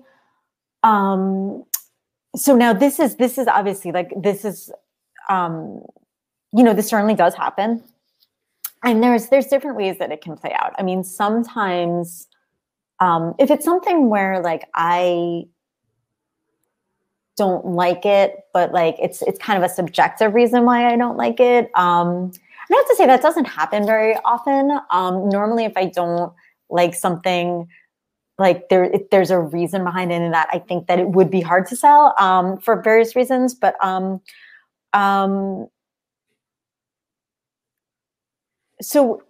[0.83, 1.65] um,
[2.33, 4.71] so now this is this is obviously like this is,
[5.29, 5.81] um,
[6.53, 7.83] you know, this certainly does happen,
[8.85, 10.73] and there's there's different ways that it can play out.
[10.77, 12.27] I mean, sometimes
[12.99, 15.45] um, if it's something where like I
[17.37, 21.17] don't like it, but like it's it's kind of a subjective reason why I don't
[21.17, 21.69] like it.
[21.75, 22.31] Um,
[22.69, 24.79] I have to say that doesn't happen very often.
[24.91, 26.33] Um, normally, if I don't
[26.69, 27.67] like something,
[28.39, 31.41] like there there's a reason behind it, and that I think that it would be
[31.41, 33.53] hard to sell um, for various reasons.
[33.53, 34.19] But um,
[34.93, 35.67] um,
[38.81, 39.21] so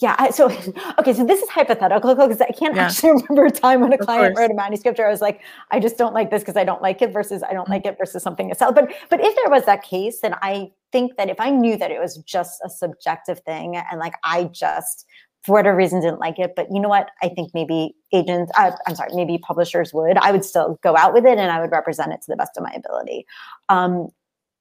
[0.00, 0.16] yeah.
[0.18, 0.46] I, so,
[0.98, 1.12] okay.
[1.12, 2.86] So this is hypothetical because I can't yeah.
[2.86, 5.78] actually remember a time when a client wrote a manuscript where I was like, I
[5.78, 7.72] just don't like this because I don't like it versus I don't mm-hmm.
[7.72, 8.72] like it versus something to sell.
[8.72, 11.90] But, but if there was that case, then I think that if I knew that
[11.90, 15.06] it was just a subjective thing and like I just,
[15.42, 17.10] for whatever reason, didn't like it, but you know what?
[17.22, 21.14] I think maybe agents, uh, I'm sorry, maybe publishers would, I would still go out
[21.14, 23.26] with it and I would represent it to the best of my ability.
[23.68, 24.08] Um,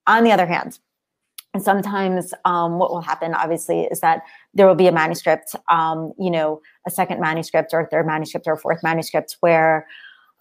[0.07, 0.79] on the other hand,
[1.59, 4.21] sometimes um, what will happen, obviously, is that
[4.53, 8.47] there will be a manuscript, um, you know, a second manuscript or a third manuscript
[8.47, 9.87] or a fourth manuscript where,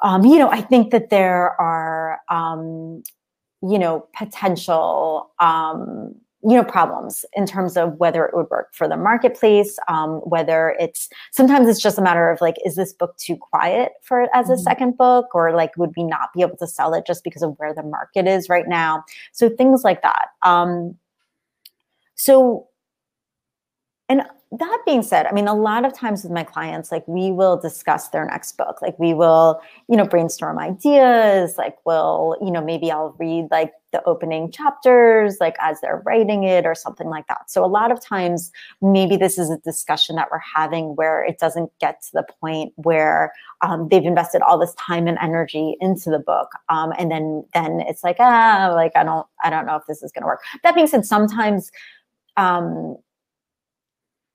[0.03, 3.03] um, you know, I think that there are, um,
[3.63, 8.89] you know, potential, um, you know, problems in terms of whether it would work for
[8.89, 13.17] the marketplace, um, whether it's sometimes it's just a matter of like, is this book
[13.17, 14.63] too quiet for as a mm-hmm.
[14.63, 17.59] second book, or like would we not be able to sell it just because of
[17.59, 19.03] where the market is right now?
[19.33, 20.29] So things like that.
[20.45, 20.97] Um,
[22.15, 22.69] so
[24.09, 27.31] and that being said, I mean, a lot of times with my clients, like we
[27.31, 28.81] will discuss their next book.
[28.81, 31.59] Like we will, you know, brainstorm ideas.
[31.59, 36.45] Like we'll, you know, maybe I'll read like the opening chapters, like as they're writing
[36.45, 37.51] it or something like that.
[37.51, 41.39] So a lot of times, maybe this is a discussion that we're having where it
[41.39, 46.09] doesn't get to the point where um, they've invested all this time and energy into
[46.09, 49.77] the book, um, and then then it's like ah, like I don't I don't know
[49.77, 50.41] if this is going to work.
[50.63, 51.71] That being said, sometimes.
[52.37, 52.97] Um,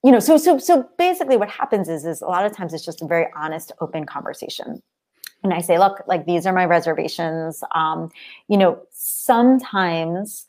[0.04, 2.86] you know so so so basically what happens is is a lot of times it's
[2.86, 4.82] just a very honest open conversation.
[5.44, 7.64] And i say look like these are my reservations.
[7.74, 8.10] Um
[8.48, 10.46] you know sometimes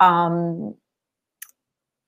[0.00, 0.74] um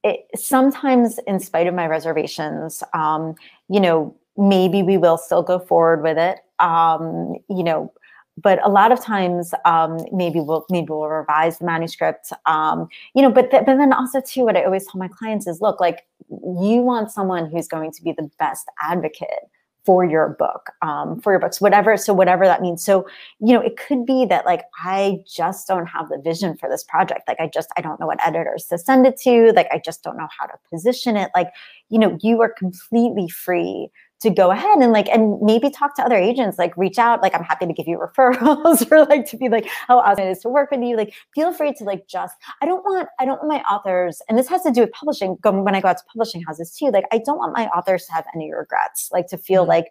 [0.05, 3.35] it, sometimes in spite of my reservations um
[3.69, 7.93] you know maybe we will still go forward with it um you know
[8.41, 13.23] but a lot of times um, maybe we'll maybe we'll revise the manuscript um, you
[13.23, 15.81] know but, th- but then also too what i always tell my clients is look
[15.81, 19.49] like you want someone who's going to be the best advocate
[19.85, 22.85] for your book um, for your books whatever so whatever that means.
[22.85, 23.07] So
[23.41, 26.85] you know it could be that like i just don't have the vision for this
[26.85, 27.23] project.
[27.27, 29.53] Like i just i don't know what editors to send it to.
[29.57, 31.31] Like i just don't know how to position it.
[31.35, 31.49] Like
[31.89, 33.89] you know you are completely free
[34.21, 37.35] to go ahead and like and maybe talk to other agents like reach out like
[37.35, 40.41] i'm happy to give you referrals or like to be like how awesome it is
[40.41, 40.97] to work with you.
[40.97, 44.39] Like feel free to like just i don't want i don't want my authors and
[44.39, 47.05] this has to do with publishing when i go out to publishing houses too like
[47.13, 49.71] i don't want my authors to have any regrets like to feel mm-hmm.
[49.71, 49.87] like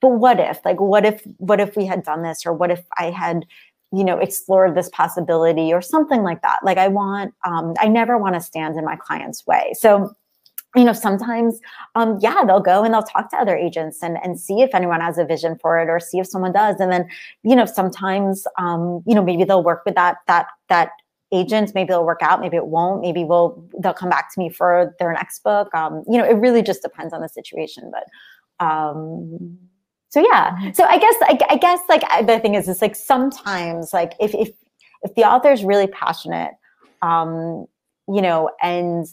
[0.00, 0.64] but what if?
[0.64, 3.46] Like what if what if we had done this or what if i had
[3.92, 6.60] you know explored this possibility or something like that?
[6.62, 9.72] Like i want um i never want to stand in my client's way.
[9.74, 10.14] So
[10.76, 11.60] you know sometimes
[11.94, 15.00] um yeah they'll go and they'll talk to other agents and and see if anyone
[15.00, 16.76] has a vision for it or see if someone does.
[16.78, 17.08] And then
[17.42, 20.90] you know sometimes um you know maybe they'll work with that that that
[21.32, 21.72] agent.
[21.74, 22.40] Maybe it'll work out.
[22.40, 23.02] Maybe it won't.
[23.02, 25.74] Maybe we'll they'll come back to me for their next book.
[25.74, 28.04] Um you know it really just depends on the situation but
[28.64, 29.58] um
[30.10, 30.50] so yeah.
[30.50, 30.72] Mm-hmm.
[30.72, 34.34] so i guess i, I guess like the thing is it's like sometimes like if
[34.34, 34.50] if
[35.02, 36.52] if the author is really passionate
[37.02, 37.66] um
[38.08, 39.06] you know and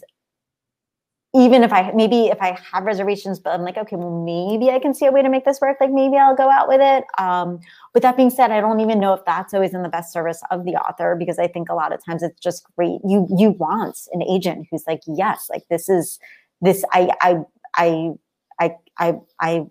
[1.36, 4.78] even if I maybe if I have reservations, but I'm like, okay, well, maybe I
[4.78, 5.76] can see a way to make this work.
[5.80, 7.04] Like maybe I'll go out with it.
[7.18, 7.60] Um,
[7.92, 10.40] with that being said, I don't even know if that's always in the best service
[10.50, 13.00] of the author because I think a lot of times it's just great.
[13.06, 16.18] You you want an agent who's like, yes, like this is
[16.62, 16.84] this.
[16.92, 17.36] I I
[17.76, 18.10] I
[18.58, 19.66] I I I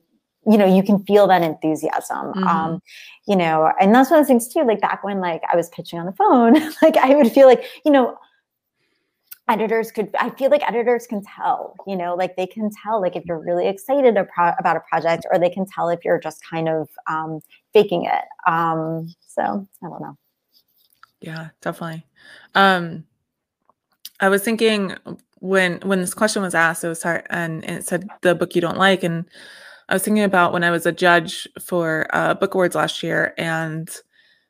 [0.47, 2.43] you know you can feel that enthusiasm mm-hmm.
[2.43, 2.79] um
[3.27, 5.69] you know and that's one of the things too like back when like i was
[5.69, 6.53] pitching on the phone
[6.83, 8.15] like i would feel like you know
[9.47, 13.15] editors could i feel like editors can tell you know like they can tell like
[13.15, 16.67] if you're really excited about a project or they can tell if you're just kind
[16.67, 17.39] of um,
[17.73, 20.17] faking it um, so i don't know
[21.21, 22.05] Yeah, definitely.
[22.53, 23.05] Um,
[24.19, 24.95] I was thinking
[25.39, 28.61] when when this question was asked, it was hard, and, it said the book you
[28.61, 29.25] don't like, and
[29.89, 33.33] I was thinking about when I was a judge for uh, book awards last year,
[33.37, 33.89] and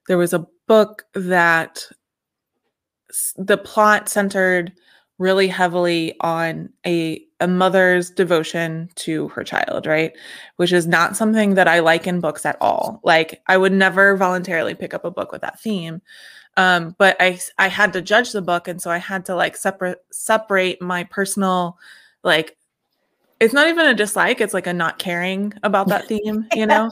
[0.07, 1.83] there was a book that
[3.37, 4.73] the plot centered
[5.17, 10.13] really heavily on a a mother's devotion to her child, right?
[10.55, 13.01] Which is not something that I like in books at all.
[13.03, 16.01] Like I would never voluntarily pick up a book with that theme.
[16.57, 19.57] Um, but I I had to judge the book, and so I had to like
[19.57, 21.77] separate separate my personal
[22.23, 22.57] like
[23.39, 26.89] it's not even a dislike, it's like a not caring about that theme, you know?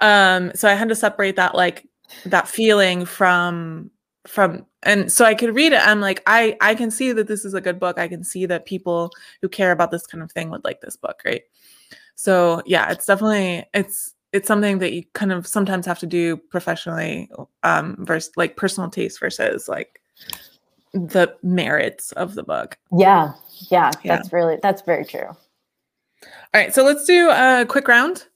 [0.00, 1.86] Um, so I had to separate that like
[2.26, 3.90] that feeling from
[4.26, 7.44] from and so i could read it i'm like i i can see that this
[7.44, 9.10] is a good book i can see that people
[9.42, 11.42] who care about this kind of thing would like this book right?
[12.14, 16.36] So yeah it's definitely it's it's something that you kind of sometimes have to do
[16.36, 17.30] professionally
[17.62, 20.00] um versus like personal taste versus like
[20.92, 22.76] the merits of the book.
[22.96, 23.32] Yeah
[23.70, 24.16] yeah, yeah.
[24.16, 25.28] that's really that's very true.
[25.28, 28.26] All right so let's do a quick round.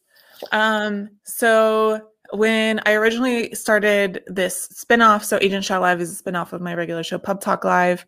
[0.53, 6.53] Um so when I originally started this spinoff, so Agent Chat Live is a spinoff
[6.53, 8.07] of my regular show, Pub Talk Live.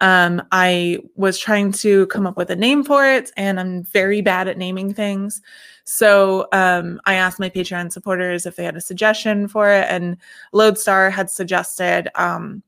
[0.00, 4.20] Um, I was trying to come up with a name for it, and I'm very
[4.20, 5.40] bad at naming things.
[5.84, 10.18] So um, I asked my Patreon supporters if they had a suggestion for it, and
[10.52, 12.62] Lodestar had suggested um,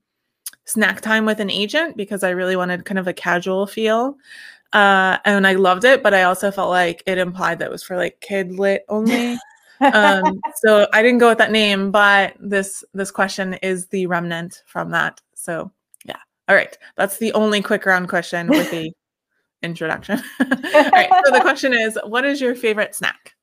[0.64, 4.16] Snack Time with an Agent because I really wanted kind of a casual feel.
[4.72, 7.82] Uh, and I loved it, but I also felt like it implied that it was
[7.82, 9.38] for like kid lit only
[9.80, 14.62] um, so I didn't go with that name, but this this question is the remnant
[14.66, 15.20] from that.
[15.34, 15.70] So
[16.04, 16.16] yeah.
[16.48, 16.76] All right.
[16.96, 18.92] That's the only quick round question with the
[19.62, 20.22] introduction.
[20.40, 21.10] All right.
[21.24, 23.34] So the question is, what is your favorite snack?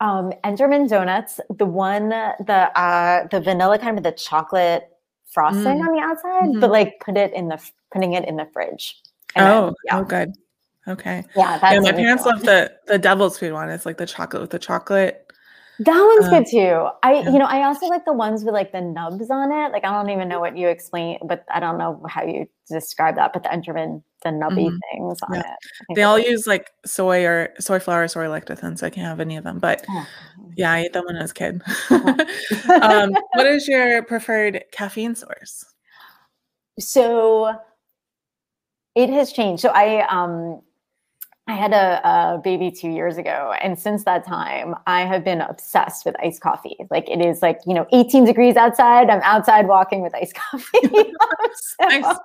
[0.00, 4.88] Um, Entenmann donuts, the one the uh the vanilla kind of the chocolate
[5.26, 5.88] frosting mm.
[5.88, 6.60] on the outside, mm-hmm.
[6.60, 7.58] but like put it in the
[7.92, 9.00] putting it in the fridge.
[9.36, 9.98] oh, then, yeah.
[9.98, 10.32] oh, good.
[10.86, 11.24] Okay.
[11.34, 11.80] Yeah, yeah.
[11.80, 13.70] My parents love the the devil's food one.
[13.70, 15.24] It's like the chocolate with the chocolate.
[15.80, 16.88] That one's good too.
[17.02, 17.30] I, yeah.
[17.30, 19.72] you know, I also like the ones with like the nubs on it.
[19.72, 23.16] Like I don't even know what you explain, but I don't know how you describe
[23.16, 23.32] that.
[23.32, 24.76] But the Entenmann, the nubby mm-hmm.
[24.92, 25.40] things on yeah.
[25.40, 25.94] it.
[25.96, 29.36] They all use like soy or soy flour, soy lecithin, so I can't have any
[29.36, 29.58] of them.
[29.58, 30.06] But oh.
[30.56, 31.62] yeah, I ate them when I was a kid.
[31.90, 35.64] um, what is your preferred caffeine source?
[36.78, 37.52] So
[38.94, 39.62] it has changed.
[39.62, 40.62] So I um
[41.46, 43.54] I had a, a, baby two years ago.
[43.62, 46.76] And since that time, I have been obsessed with iced coffee.
[46.90, 49.10] Like it is like, you know, 18 degrees outside.
[49.10, 50.78] I'm outside walking with iced coffee.
[50.82, 52.16] so, nice.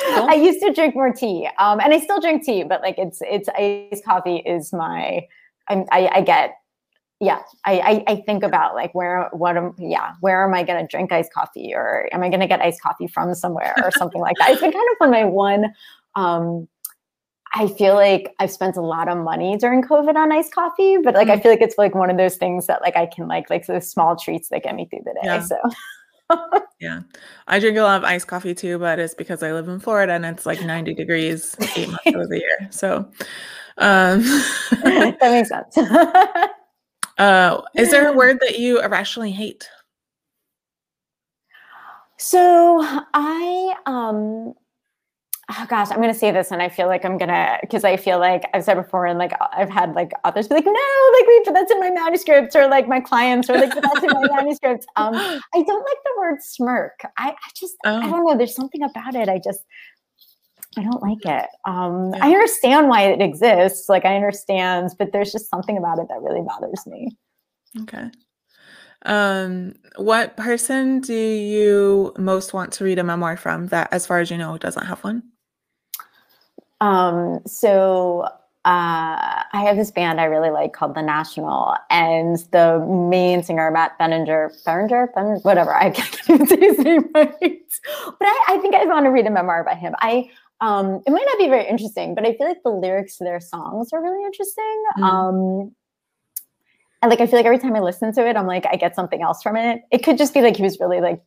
[0.00, 0.28] Cool.
[0.28, 1.48] I used to drink more tea.
[1.58, 5.26] Um, and I still drink tea, but like it's it's iced coffee is my
[5.68, 6.56] I, I, I get
[7.20, 10.80] yeah I, I, I think about like where what am yeah where am i going
[10.82, 13.90] to drink iced coffee or am i going to get iced coffee from somewhere or
[13.90, 15.66] something like that it's been kind of on my one
[16.16, 16.66] um
[17.52, 21.14] I feel like I've spent a lot of money during COVID on iced coffee, but
[21.14, 23.26] like mm I feel like it's like one of those things that like I can
[23.26, 25.20] like like those small treats that get me through the day.
[25.24, 25.40] Yeah.
[25.40, 25.56] So
[26.80, 27.00] yeah.
[27.48, 30.12] I drink a lot of iced coffee too, but it's because I live in Florida
[30.12, 32.68] and it's like 90 degrees eight months of the year.
[32.70, 33.10] So
[33.78, 34.22] um
[34.82, 35.76] that makes sense.
[37.18, 39.68] uh is there a word that you irrationally hate?
[42.16, 42.80] So
[43.14, 44.54] I um
[45.50, 48.18] oh gosh, I'm gonna say this, and I feel like I'm gonna because I feel
[48.18, 51.42] like I've said before, and like I've had like others be like, no, like we
[51.44, 54.26] but that's in my manuscripts or like my clients are like, but that's in my
[54.30, 54.86] manuscripts.
[54.96, 57.00] Um, I don't like the word smirk.
[57.18, 57.98] I, I just oh.
[57.98, 58.36] I don't know.
[58.36, 59.28] There's something about it.
[59.28, 59.64] I just
[60.78, 61.48] I don't like it.
[61.66, 62.24] Um, yeah.
[62.24, 66.22] I understand why it exists, like I understand, but there's just something about it that
[66.22, 67.16] really bothers me.
[67.82, 68.10] Okay.
[69.06, 74.20] Um, what person do you most want to read a memoir from that, as far
[74.20, 75.22] as you know, doesn't have one?
[76.80, 78.26] Um, so
[78.64, 82.78] uh, I have this band I really like called The National, and the
[83.10, 88.44] main singer Matt Benninger, Benninger, ben, whatever I can't say his name right, but I,
[88.48, 89.94] I think I want to read a memoir by him.
[90.00, 93.24] I um, it might not be very interesting, but I feel like the lyrics to
[93.24, 94.84] their songs are really interesting.
[94.98, 95.02] Mm-hmm.
[95.04, 95.74] Um,
[97.00, 98.94] and like I feel like every time I listen to it, I'm like I get
[98.94, 99.82] something else from it.
[99.90, 101.22] It could just be like he was really like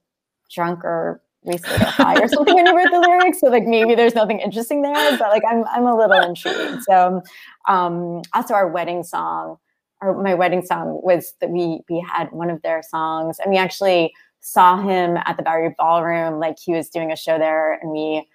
[0.51, 3.39] drunk or or high or something when you wrote the lyrics.
[3.39, 6.83] So like maybe there's nothing interesting there, but like I'm I'm a little intrigued.
[6.83, 7.21] So
[7.67, 9.57] um also our wedding song,
[10.01, 13.57] or my wedding song was that we we had one of their songs and we
[13.57, 17.91] actually saw him at the Bowery Ballroom, like he was doing a show there and
[17.91, 18.27] we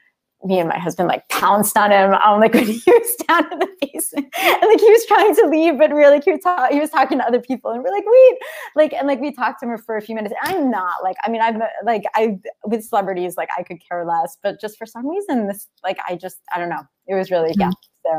[0.45, 3.59] me and my husband like pounced on him um, like when he was down in
[3.59, 6.79] the basement and like he was trying to leave but really he was, ta- he
[6.79, 8.39] was talking to other people and we're like wait
[8.77, 11.31] like and like we talked to him for a few minutes i'm not like i
[11.31, 15.09] mean i'm like i with celebrities like i could care less but just for some
[15.09, 17.63] reason this like i just i don't know it was really mm-hmm.
[17.63, 17.71] yeah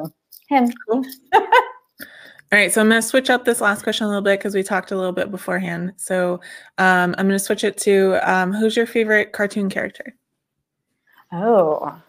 [0.03, 0.13] so
[0.49, 1.05] him cool.
[2.51, 4.55] All right, so I'm going to switch up this last question a little bit because
[4.55, 5.93] we talked a little bit beforehand.
[5.97, 6.41] So
[6.79, 10.15] um, I'm going to switch it to um, who's your favorite cartoon character?
[11.31, 12.01] Oh,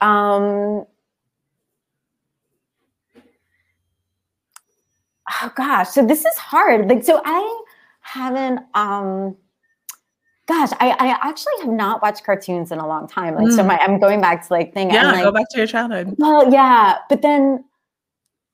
[0.00, 0.84] um,
[5.30, 6.88] oh gosh, so this is hard.
[6.88, 7.64] Like, so I
[8.00, 8.60] haven't.
[8.74, 9.36] Um,
[10.46, 13.34] gosh, I, I actually have not watched cartoons in a long time.
[13.34, 13.56] Like, mm.
[13.56, 14.90] so my I'm going back to like thing.
[14.90, 16.14] Yeah, like, go back to your childhood.
[16.18, 17.64] Well, yeah, but then.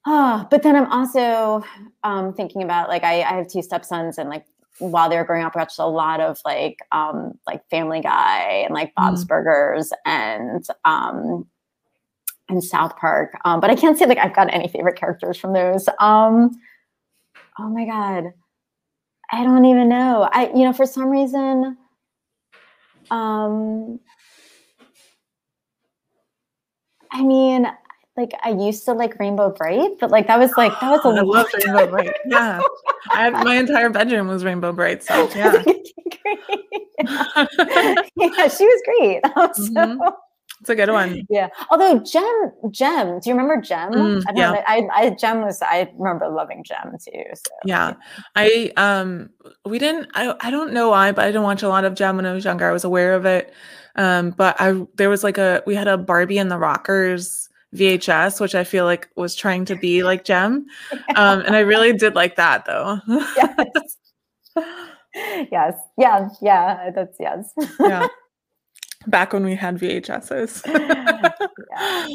[0.07, 1.63] Oh, but then I'm also
[2.05, 4.47] um, thinking about like I, I have two stepsons and like
[4.81, 8.65] while they were growing up, I watched a lot of like um, like Family Guy
[8.65, 9.29] and like Bob's mm.
[9.29, 11.47] Burgers and um,
[12.49, 13.39] and South Park.
[13.45, 15.89] Um, but I can't say like I've got any favorite characters from those.
[16.01, 16.51] Um,
[17.59, 18.33] oh my god,
[19.31, 20.29] I don't even know.
[20.33, 21.77] I you know for some reason,
[23.11, 24.01] um,
[27.13, 27.67] I mean,
[28.21, 31.09] like I used to like Rainbow Brite, but like that was like that was a
[31.21, 32.17] I love Rainbow Brite.
[32.27, 32.61] Yeah,
[33.11, 35.03] I had, my entire bedroom was Rainbow Brite.
[35.03, 35.53] So yeah,
[38.17, 39.23] yeah, she was great.
[39.25, 40.01] mm-hmm.
[40.61, 41.27] It's a good one.
[41.31, 41.49] Yeah.
[41.71, 43.93] Although Jem, Jem, do you remember Jem?
[43.93, 44.51] Mm, I yeah.
[44.51, 47.23] Know, I, I, Jem was, I remember loving Jem too.
[47.33, 47.51] So.
[47.65, 47.95] Yeah.
[48.37, 49.31] I, um,
[49.65, 52.17] we didn't, I, I don't know why, but I didn't watch a lot of Jem
[52.17, 52.69] when I was younger.
[52.69, 53.55] I was aware of it.
[53.97, 58.41] Um, but I, there was like a, we had a Barbie and the Rockers VHS,
[58.41, 60.67] which I feel like was trying to be like Jem.
[61.17, 63.01] Um, and I really did like that though.
[63.09, 63.97] yes.
[65.53, 65.75] yes.
[65.99, 66.29] Yeah.
[66.41, 66.91] Yeah.
[66.95, 67.53] That's yes.
[67.81, 68.09] yeah
[69.07, 70.67] back when we had VHSs.
[70.67, 71.31] yeah.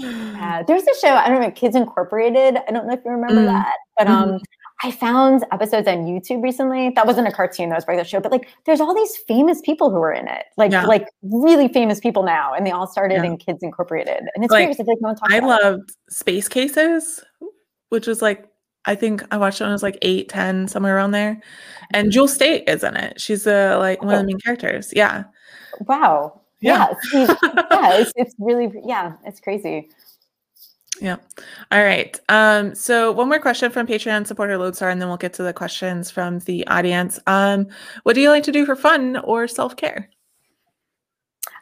[0.03, 0.63] yeah.
[0.63, 2.57] There's a show, I don't know, Kids Incorporated.
[2.67, 3.45] I don't know if you remember mm.
[3.47, 4.37] that, but um, mm-hmm.
[4.83, 6.89] I found episodes on YouTube recently.
[6.95, 9.15] That wasn't a cartoon, that was part of the show, but like there's all these
[9.27, 10.85] famous people who are in it, like yeah.
[10.85, 13.23] like really famous people now, and they all started yeah.
[13.23, 14.23] in Kids Incorporated.
[14.35, 16.13] And it's like, weird like no one talks I loved it.
[16.13, 17.23] Space Cases,
[17.89, 18.47] which was like
[18.85, 21.41] I think I watched it when I was like eight, 10, somewhere around there.
[21.91, 23.19] And Jewel Staite is in it.
[23.19, 24.27] She's uh, like one of the oh.
[24.27, 24.93] main characters.
[24.95, 25.23] Yeah.
[25.87, 27.35] Wow yeah, yeah,
[27.71, 29.89] yeah it's, it's really yeah, it's crazy.
[31.01, 31.17] Yeah.
[31.71, 32.19] All right.
[32.29, 35.53] Um, so one more question from Patreon supporter Lodestar, and then we'll get to the
[35.53, 37.19] questions from the audience.
[37.27, 37.67] Um,
[38.03, 40.09] what do you like to do for fun or self care?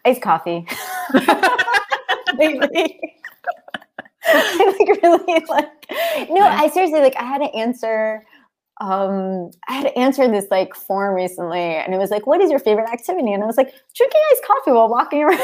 [0.06, 0.68] Iced coffee.
[2.38, 3.00] Lately.
[4.26, 8.24] I like really like no, I seriously like I had to answer
[8.82, 12.60] um, I had answered this like form recently, and it was like, "What is your
[12.60, 15.40] favorite activity?" And I was like, "Drinking iced coffee while walking around."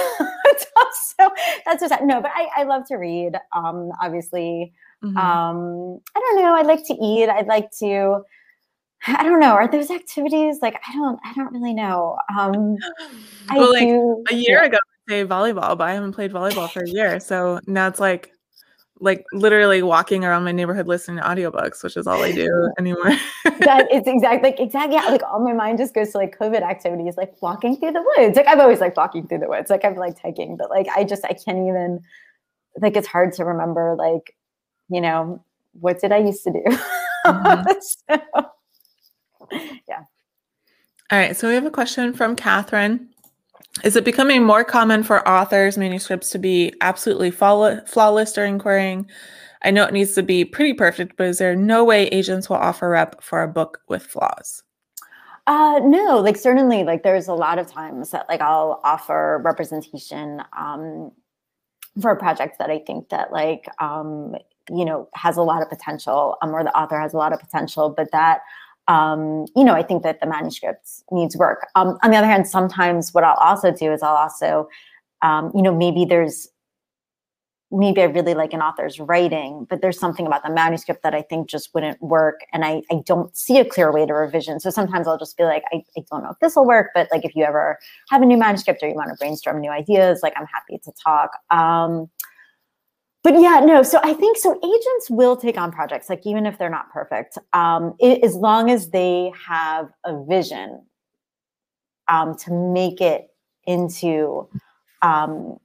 [1.18, 1.30] so
[1.66, 3.36] that's just no, but I, I love to read.
[3.54, 4.74] Um, obviously,
[5.04, 5.16] mm-hmm.
[5.18, 6.56] um, I don't know.
[6.56, 7.30] I like to eat.
[7.30, 8.24] I'd like to.
[9.08, 9.54] I don't know.
[9.54, 11.20] Are those activities like I don't?
[11.24, 12.18] I don't really know.
[12.36, 12.78] Um,
[13.54, 14.66] well, I like do, a year yeah.
[14.66, 17.20] ago, I played volleyball, but I haven't played volleyball for a year.
[17.20, 18.34] So now it's like
[19.00, 23.16] like literally walking around my neighborhood listening to audiobooks, which is all I do anymore.
[23.60, 26.62] that is exactly like exactly yeah, like all my mind just goes to like COVID
[26.62, 28.36] activities, like walking through the woods.
[28.36, 29.70] Like I've always like walking through the woods.
[29.70, 32.02] Like I'm like hiking, but like I just I can't even
[32.82, 34.36] like it's hard to remember like,
[34.89, 35.43] you know,
[35.74, 36.78] what did I used to do?
[37.26, 37.72] Mm-hmm.
[37.82, 38.52] so,
[39.88, 40.04] yeah.
[41.12, 41.36] All right.
[41.36, 43.10] So we have a question from Catherine.
[43.84, 49.09] Is it becoming more common for authors' manuscripts to be absolutely flawless during querying?
[49.63, 52.57] I know it needs to be pretty perfect, but is there no way agents will
[52.57, 54.63] offer rep for a book with flaws?
[55.47, 60.43] Uh, no, like certainly, like there's a lot of times that like I'll offer representation
[60.57, 61.11] um,
[62.01, 64.36] for project that I think that like um,
[64.70, 67.39] you know has a lot of potential, um, or the author has a lot of
[67.39, 68.41] potential, but that
[68.90, 71.68] um, you know, I think that the manuscript needs work.
[71.76, 74.68] Um, on the other hand, sometimes what I'll also do is I'll also,
[75.22, 76.50] um, you know, maybe there's,
[77.72, 81.22] maybe I really like an author's writing, but there's something about the manuscript that I
[81.22, 82.40] think just wouldn't work.
[82.52, 84.60] And I, I don't see a clear way to revision.
[84.60, 87.10] So sometimes I'll just be like, I, I don't know if this will work, but
[87.12, 87.78] like if you ever
[88.10, 90.92] have a new manuscript or you want to brainstorm new ideas, like I'm happy to
[91.04, 91.30] talk.
[93.24, 93.84] But yeah, no.
[93.84, 94.57] So I think so.
[94.63, 98.72] Agents will take on projects, like even if they're not perfect, um, it, as long
[98.72, 100.82] as they have a vision
[102.07, 103.30] um, to make it
[103.65, 104.47] into,
[105.01, 105.57] um,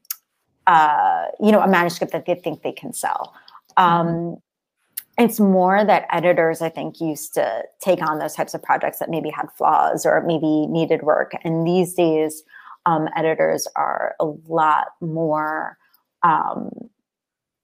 [0.67, 3.35] uh, you know, a manuscript that they think they can sell.
[3.77, 4.35] Um, mm-hmm.
[5.17, 9.09] It's more that editors, I think, used to take on those types of projects that
[9.09, 12.43] maybe had flaws or maybe needed work, and these days
[12.85, 15.79] um, editors are a lot more
[16.25, 16.71] um,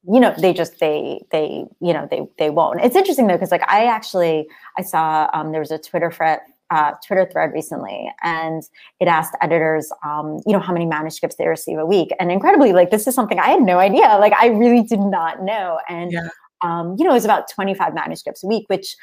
[0.08, 3.50] you know they just they they you know they they won't it's interesting though because
[3.50, 4.46] like i actually
[4.78, 6.40] i saw um, there was a twitter thread
[6.70, 8.62] uh, Twitter thread recently, and
[9.00, 12.12] it asked editors, um, you know, how many manuscripts they receive a week.
[12.20, 14.16] And incredibly, like this is something I had no idea.
[14.20, 15.80] Like I really did not know.
[15.88, 16.28] And yeah.
[16.62, 18.96] um, you know, it was about 25 manuscripts a week, which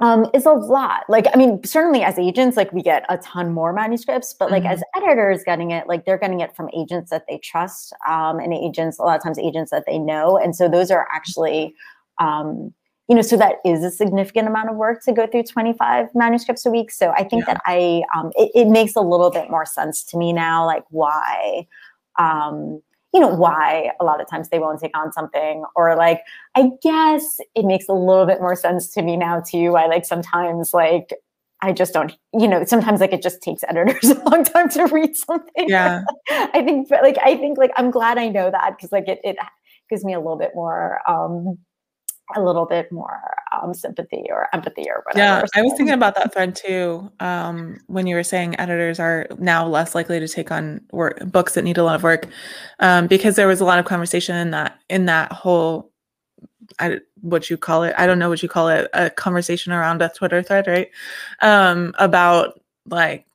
[0.00, 1.04] um, is a lot.
[1.08, 4.62] Like, I mean, certainly as agents, like we get a ton more manuscripts, but like
[4.62, 4.72] mm-hmm.
[4.72, 8.54] as editors getting it, like they're getting it from agents that they trust, um, and
[8.54, 10.38] agents, a lot of times agents that they know.
[10.38, 11.74] And so those are actually,
[12.18, 12.72] um,
[13.08, 16.64] you know, so that is a significant amount of work to go through 25 manuscripts
[16.66, 16.90] a week.
[16.92, 17.54] So I think yeah.
[17.54, 20.84] that I, um, it, it, makes a little bit more sense to me now, like
[20.90, 21.66] why,
[22.18, 22.82] um,
[23.12, 26.20] you know why a lot of times they won't take on something or like
[26.54, 30.04] i guess it makes a little bit more sense to me now too i like
[30.04, 31.14] sometimes like
[31.62, 34.86] i just don't you know sometimes like it just takes editors a long time to
[34.86, 35.68] read something.
[35.68, 36.02] Yeah.
[36.30, 39.20] I think but like i think like i'm glad i know that because like it,
[39.24, 39.36] it
[39.90, 41.58] gives me a little bit more um
[42.36, 43.20] a little bit more
[43.52, 45.18] um, sympathy or empathy or whatever.
[45.18, 47.10] Yeah, I was thinking about that thread too.
[47.20, 51.54] Um, when you were saying editors are now less likely to take on work books
[51.54, 52.26] that need a lot of work,
[52.80, 55.90] um, because there was a lot of conversation in that in that whole,
[56.78, 60.02] I, what you call it, I don't know what you call it, a conversation around
[60.02, 60.90] a Twitter thread, right?
[61.40, 63.26] Um, about like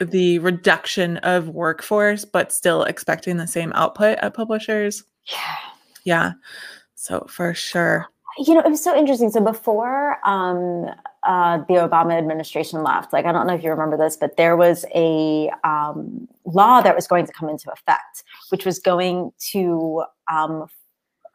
[0.00, 5.04] the reduction of workforce, but still expecting the same output at publishers.
[5.30, 5.56] Yeah.
[6.04, 6.32] Yeah.
[6.94, 9.30] So for sure you know, it was so interesting.
[9.30, 10.86] So before um,
[11.22, 14.56] uh, the Obama administration left, like I don't know if you remember this, but there
[14.56, 20.04] was a um, law that was going to come into effect, which was going to
[20.32, 20.66] um,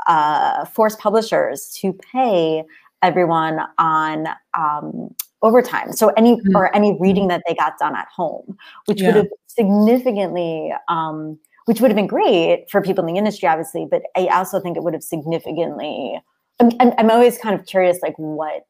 [0.07, 2.63] uh, force publishers to pay
[3.03, 4.27] everyone on
[4.57, 5.93] um, overtime.
[5.93, 6.55] So any mm-hmm.
[6.55, 9.07] or any reading that they got done at home, which yeah.
[9.07, 13.85] would have significantly um, which would have been great for people in the industry, obviously,
[13.91, 16.17] but I also think it would have significantly
[16.59, 18.65] I'm, I'm always kind of curious, like what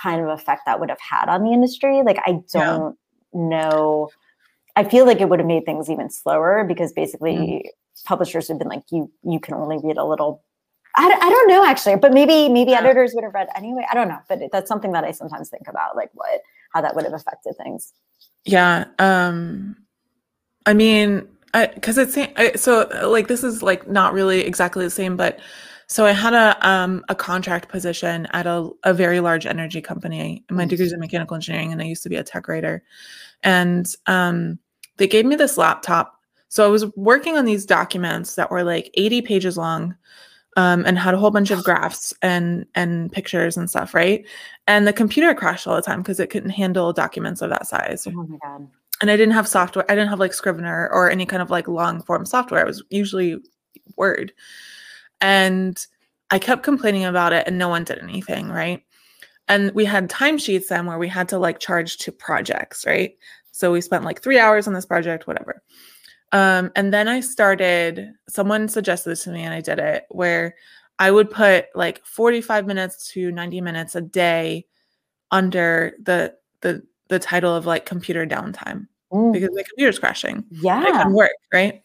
[0.00, 2.02] kind of effect that would have had on the industry.
[2.02, 2.96] Like, I don't
[3.34, 3.48] yeah.
[3.48, 4.10] know.
[4.74, 7.62] I feel like it would have made things even slower because basically mm.
[8.04, 10.42] publishers have been like, you you can only read a little.
[10.98, 12.80] I, I don't know actually, but maybe maybe yeah.
[12.80, 13.86] editors would have read anyway.
[13.90, 16.40] I don't know, but that's something that I sometimes think about, like what
[16.72, 17.92] how that would have affected things.
[18.44, 19.76] Yeah, um,
[20.64, 22.16] I mean, because it's
[22.62, 25.38] so like this is like not really exactly the same, but
[25.88, 30.44] so I had a um, a contract position at a, a very large energy company.
[30.50, 32.82] My degree is in mechanical engineering, and I used to be a tech writer.
[33.44, 34.58] And um,
[34.96, 36.20] they gave me this laptop.
[36.48, 39.94] So I was working on these documents that were like 80 pages long,
[40.56, 44.26] um, and had a whole bunch of graphs and and pictures and stuff, right?
[44.66, 48.08] And the computer crashed all the time because it couldn't handle documents of that size.
[48.08, 48.68] Oh my god!
[49.02, 49.84] And I didn't have software.
[49.88, 52.62] I didn't have like Scrivener or any kind of like long form software.
[52.62, 53.38] It was usually
[53.96, 54.32] Word.
[55.20, 55.84] And
[56.30, 58.82] I kept complaining about it and no one did anything, right?
[59.48, 63.16] And we had timesheets then where we had to like charge to projects, right?
[63.52, 65.62] So we spent like three hours on this project, whatever.
[66.32, 70.56] Um, and then I started, someone suggested this to me and I did it, where
[70.98, 74.66] I would put like 45 minutes to 90 minutes a day
[75.30, 79.32] under the the the title of like computer downtime mm.
[79.32, 80.44] because my computer's crashing.
[80.50, 80.82] Yeah.
[80.82, 81.82] It can work, right?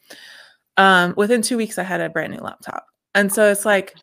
[0.78, 2.86] Um, within two weeks I had a brand new laptop.
[3.14, 3.95] And so it's like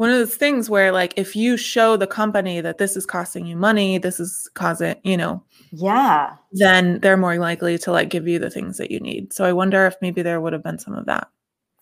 [0.00, 3.44] one of those things where like if you show the company that this is costing
[3.44, 8.26] you money, this is causing, you know, yeah, then they're more likely to like give
[8.26, 9.34] you the things that you need.
[9.34, 11.28] So I wonder if maybe there would have been some of that.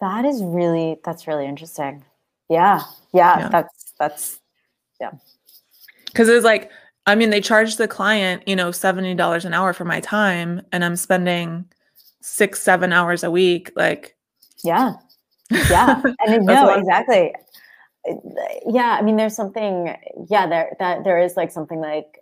[0.00, 2.04] That is really that's really interesting.
[2.50, 2.82] Yeah.
[3.14, 3.48] Yeah, yeah.
[3.50, 4.40] that's that's
[5.00, 5.12] yeah.
[6.14, 6.72] Cuz it's like
[7.06, 10.84] I mean they charge the client, you know, $70 an hour for my time and
[10.84, 11.66] I'm spending
[12.20, 14.16] 6 7 hours a week like
[14.64, 14.94] yeah
[15.50, 17.34] yeah and no exactly
[18.66, 19.96] yeah i mean there's something
[20.28, 22.20] yeah there that there is like something like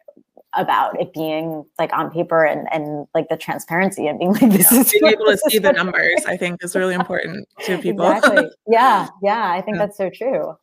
[0.54, 4.72] about it being like on paper and and like the transparency and being like this
[4.72, 8.10] yeah, is being able to see the numbers i think is really important to people
[8.10, 8.50] exactly.
[8.68, 9.86] yeah yeah i think yeah.
[9.86, 10.56] that's so true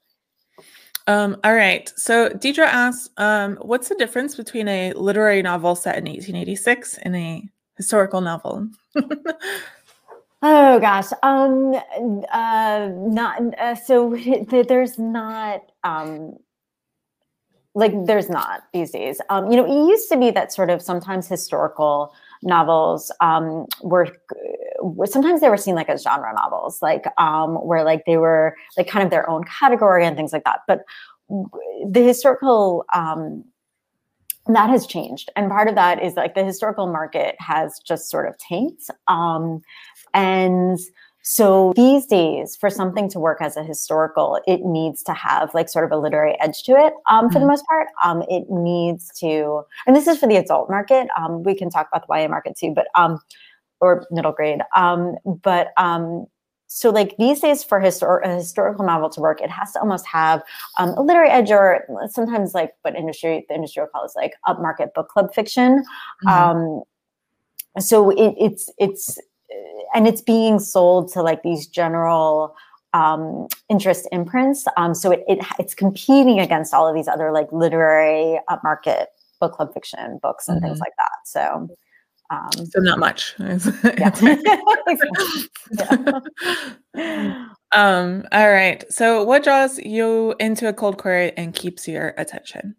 [1.08, 1.92] um, all right.
[1.98, 7.16] So Deidre asks, um, what's the difference between a literary novel set in 1886 and
[7.16, 7.44] a
[7.76, 8.70] historical novel?
[10.46, 11.74] Oh gosh, um,
[12.32, 14.14] uh, not uh, so.
[14.68, 16.38] There's not um,
[17.76, 19.20] like there's not these days.
[19.30, 22.14] Um, you know, it used to be that sort of sometimes historical
[22.44, 24.08] novels um, were
[25.06, 28.88] sometimes they were seen like as genre novels, like um, where like they were like
[28.88, 30.60] kind of their own category and things like that.
[30.68, 30.82] But
[31.90, 33.44] the historical um,
[34.48, 38.28] that has changed and part of that is like the historical market has just sort
[38.28, 39.62] of tanked um,
[40.14, 40.80] and
[41.26, 45.70] so these days, for something to work as a historical, it needs to have like
[45.70, 46.94] sort of a literary edge to it.
[47.10, 47.40] Um, for mm-hmm.
[47.40, 51.08] the most part, um, it needs to, and this is for the adult market.
[51.18, 53.20] Um, we can talk about the YA market too, but um,
[53.80, 54.60] or middle grade.
[54.76, 56.26] Um, but um,
[56.68, 60.06] so like these days, for histor- a historical novel to work, it has to almost
[60.06, 60.44] have
[60.78, 64.34] um, a literary edge, or sometimes like what industry the industry will call is like
[64.46, 65.86] upmarket book club fiction.
[66.26, 66.28] Mm-hmm.
[66.28, 66.84] Um,
[67.80, 69.20] so it, it's it's
[69.94, 72.56] and it's being sold to like these general
[72.94, 74.66] um, interest imprints.
[74.78, 79.06] Um, so it, it, it's competing against all of these other like literary upmarket
[79.40, 80.68] book club fiction books and mm-hmm.
[80.68, 81.12] things like that.
[81.26, 81.70] So.
[82.30, 83.36] Um, so not much.
[83.40, 84.10] yeah.
[87.72, 88.84] um, all right.
[88.92, 92.76] So what draws you into a cold query and keeps your attention?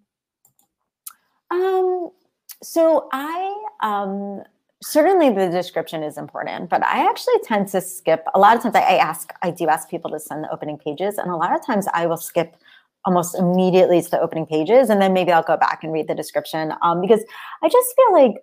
[1.50, 2.10] Um,
[2.62, 4.42] so I um
[4.84, 8.24] certainly the description is important, but I actually tend to skip.
[8.34, 11.18] A lot of times I, ask, I do ask people to send the opening pages,
[11.18, 12.56] and a lot of times I will skip
[13.06, 16.14] almost immediately to the opening pages, and then maybe I'll go back and read the
[16.14, 17.24] description um, because
[17.62, 18.34] I just feel like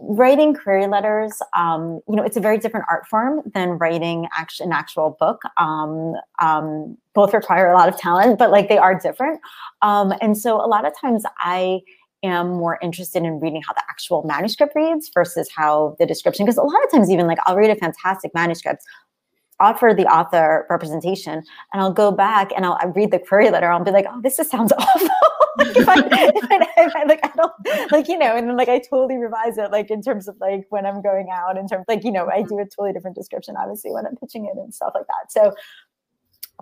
[0.00, 4.66] writing query letters, um, you know, it's a very different art form than writing actually
[4.66, 5.42] an actual book.
[5.56, 9.40] Um, um, both require a lot of talent, but like they are different.
[9.82, 11.80] Um, and so a lot of times I
[12.24, 16.56] am more interested in reading how the actual manuscript reads versus how the description, because
[16.56, 18.82] a lot of times, even like I'll read a fantastic manuscript,
[19.60, 23.70] offer the author representation, and I'll go back and I'll, read the query letter.
[23.70, 25.08] I'll be like, oh, this just sounds awful.
[25.58, 28.56] like if I, if I, if I, like I don't like you know, and then
[28.56, 31.68] like I totally revise it like in terms of like when I'm going out in
[31.68, 34.58] terms like you know I do a totally different description obviously when I'm pitching it
[34.58, 35.30] and stuff like that.
[35.30, 35.54] So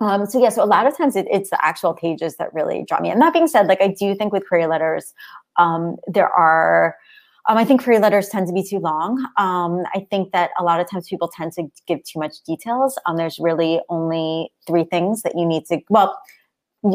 [0.00, 2.84] um, so yeah, so a lot of times it, it's the actual pages that really
[2.88, 3.10] draw me.
[3.10, 5.12] And that being said, like I do think with query letters,
[5.58, 6.96] um, there are,
[7.48, 9.18] um, I think query letters tend to be too long.
[9.36, 12.98] Um, I think that a lot of times people tend to give too much details.
[13.06, 16.18] Um, there's really only three things that you need to, well,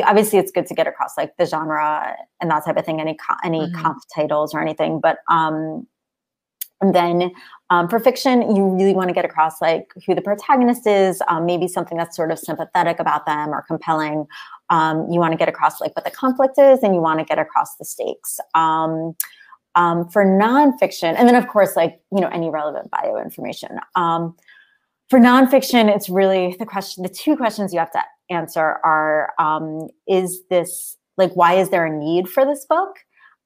[0.05, 3.17] obviously it's good to get across like the genre and that type of thing, any,
[3.43, 3.81] any mm-hmm.
[3.81, 5.87] comp titles or anything, but um,
[6.81, 7.31] and then
[7.69, 11.45] um, for fiction, you really want to get across like who the protagonist is, um,
[11.45, 14.25] maybe something that's sort of sympathetic about them or compelling.
[14.69, 17.25] Um, you want to get across like what the conflict is, and you want to
[17.25, 18.39] get across the stakes.
[18.53, 19.15] Um,
[19.75, 23.79] um, for nonfiction, and then of course, like you know, any relevant bio information.
[23.95, 24.35] Um,
[25.09, 27.03] for nonfiction, it's really the question.
[27.03, 29.33] The two questions you have to answer are:
[30.07, 32.95] Is this like why is there a need for this book?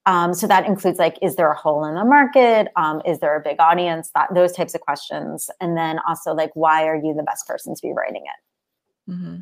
[0.06, 2.70] Um, so that includes like, is there a hole in the market?
[2.76, 4.10] Um, is there a big audience?
[4.16, 7.76] That those types of questions, and then also like, why are you the best person
[7.76, 9.12] to be writing it?
[9.12, 9.38] Mm-hmm.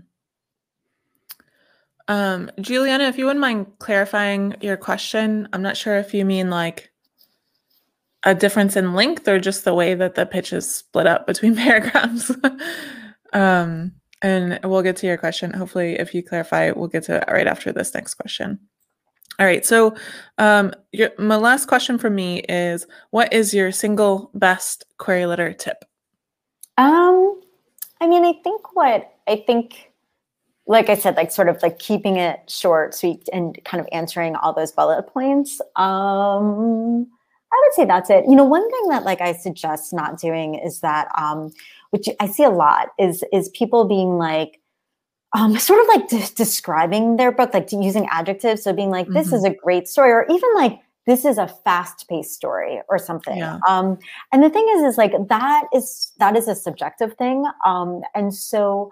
[2.10, 6.50] Um, Juliana, if you wouldn't mind clarifying your question, I'm not sure if you mean
[6.50, 6.92] like
[8.24, 11.56] a difference in length or just the way that the pitch is split up between
[11.56, 12.32] paragraphs.
[13.32, 15.54] um, and we'll get to your question.
[15.54, 18.60] Hopefully, if you clarify, we'll get to it right after this next question.
[19.40, 19.66] All right.
[19.66, 19.96] So,
[20.38, 25.54] um, your, my last question for me is what is your single best query letter
[25.54, 25.86] tip?
[26.78, 27.40] Um,
[28.02, 29.92] I mean, I think what I think,
[30.68, 34.36] like I said, like sort of like keeping it short, sweet, and kind of answering
[34.36, 35.62] all those bullet points.
[35.78, 37.08] Um,
[37.52, 38.26] I would say that's it.
[38.28, 41.52] You know, one thing that like I suggest not doing is that, um,
[41.92, 44.59] which I see a lot is is people being like,
[45.34, 48.64] um, sort of like de- describing their book, like using adjectives.
[48.64, 49.36] So being like, this mm-hmm.
[49.36, 53.38] is a great story, or even like, this is a fast-paced story or something.
[53.38, 53.58] Yeah.
[53.68, 53.98] Um,
[54.32, 57.46] and the thing is, is like that is that is a subjective thing.
[57.66, 58.92] Um, and so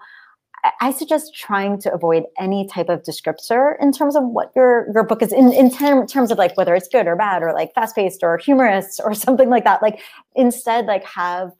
[0.80, 5.04] I suggest trying to avoid any type of descriptor in terms of what your your
[5.04, 7.72] book is in, in term, terms of like whether it's good or bad or like
[7.74, 9.80] fast paced or humorous or something like that.
[9.80, 10.00] Like
[10.34, 11.52] instead, like have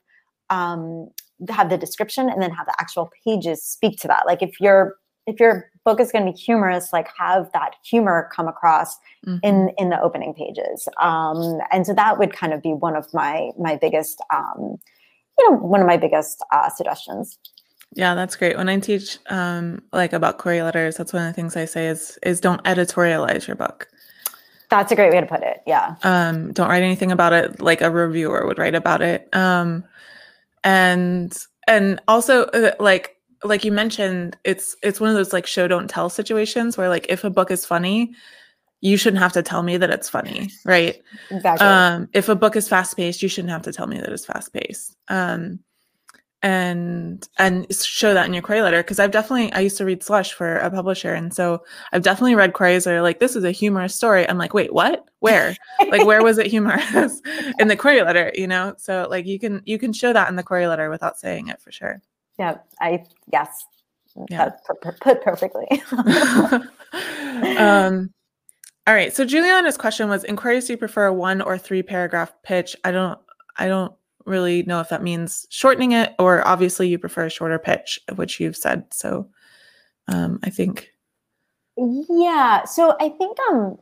[0.49, 1.09] um,
[1.49, 4.25] have the description and then have the actual pages speak to that.
[4.25, 4.95] Like if your
[5.27, 9.37] if your book is going to be humorous, like have that humor come across mm-hmm.
[9.43, 10.87] in in the opening pages.
[10.99, 14.77] Um, and so that would kind of be one of my my biggest, um,
[15.37, 17.37] you know, one of my biggest uh, suggestions.
[17.93, 18.55] Yeah, that's great.
[18.55, 21.87] When I teach um, like about query letters, that's one of the things I say
[21.87, 23.87] is is don't editorialize your book.
[24.69, 25.63] That's a great way to put it.
[25.65, 25.95] Yeah.
[26.03, 29.27] Um, don't write anything about it like a reviewer would write about it.
[29.33, 29.83] Um,
[30.63, 31.37] and
[31.67, 35.89] and also uh, like like you mentioned it's it's one of those like show don't
[35.89, 38.13] tell situations where like if a book is funny
[38.81, 41.01] you shouldn't have to tell me that it's funny right?
[41.31, 44.11] Exactly um if a book is fast paced you shouldn't have to tell me that
[44.11, 45.59] it's fast paced um
[46.41, 50.01] and and show that in your query letter because I've definitely I used to read
[50.01, 53.43] slush for a publisher and so I've definitely read queries that are like this is
[53.43, 54.27] a humorous story.
[54.27, 55.05] I'm like wait what?
[55.19, 55.55] Where?
[55.89, 57.21] Like where was it humorous
[57.59, 58.31] in the query letter?
[58.35, 58.73] You know?
[58.77, 61.61] So like you can you can show that in the query letter without saying it
[61.61, 62.01] for sure.
[62.37, 63.65] Yeah I yes.
[64.29, 64.51] Yeah.
[65.01, 65.67] Put perfectly.
[67.57, 68.13] Um
[68.87, 69.13] all right.
[69.13, 72.75] So Juliana's question was inquiries do you prefer a one or three paragraph pitch?
[72.83, 73.19] I don't
[73.57, 73.93] I don't
[74.29, 78.39] really know if that means shortening it or obviously you prefer a shorter pitch, which
[78.39, 78.85] you've said.
[78.93, 79.27] So
[80.07, 80.91] um, I think.
[81.77, 82.65] Yeah.
[82.65, 83.77] So I think um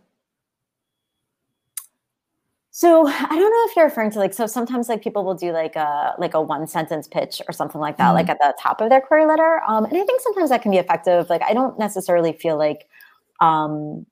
[2.78, 5.52] so I don't know if you're referring to like so sometimes like people will do
[5.52, 8.18] like a like a one sentence pitch or something like that, mm-hmm.
[8.18, 9.62] like at the top of their query letter.
[9.68, 11.28] Um, and I think sometimes that can be effective.
[11.28, 12.88] Like I don't necessarily feel like
[13.42, 14.06] um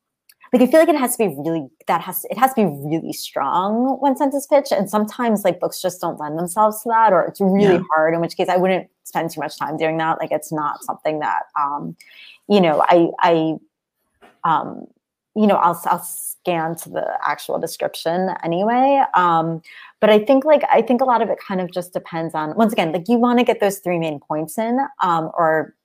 [0.55, 2.65] like I feel like it has to be really that has it has to be
[2.65, 7.11] really strong when sentence pitch, and sometimes like books just don't lend themselves to that,
[7.11, 7.83] or it's really yeah.
[7.93, 8.13] hard.
[8.13, 10.17] In which case, I wouldn't spend too much time doing that.
[10.17, 11.97] Like it's not something that um,
[12.47, 13.55] you know I I
[14.45, 14.85] um,
[15.35, 19.03] you know I'll I'll scan to the actual description anyway.
[19.13, 19.61] Um,
[19.99, 22.55] but I think like I think a lot of it kind of just depends on
[22.55, 25.75] once again like you want to get those three main points in, um, or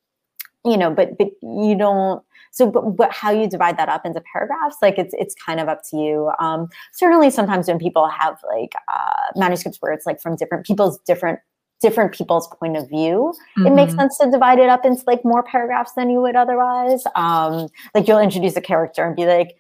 [0.65, 4.21] you know, but but you don't so but, but how you divide that up into
[4.33, 8.37] paragraphs like it's it's kind of up to you um, certainly sometimes when people have
[8.49, 11.39] like uh, manuscripts where it's like from different people's different
[11.81, 13.67] different people's point of view mm-hmm.
[13.67, 14.01] it makes mm-hmm.
[14.01, 18.07] sense to divide it up into like more paragraphs than you would otherwise um, like
[18.07, 19.57] you'll introduce a character and be like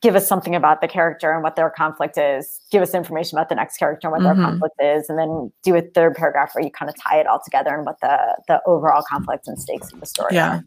[0.00, 3.48] give us something about the character and what their conflict is give us information about
[3.48, 4.40] the next character and what mm-hmm.
[4.40, 7.26] their conflict is and then do a third paragraph where you kind of tie it
[7.26, 8.18] all together and what the
[8.48, 10.64] the overall conflict and stakes of the story yeah are.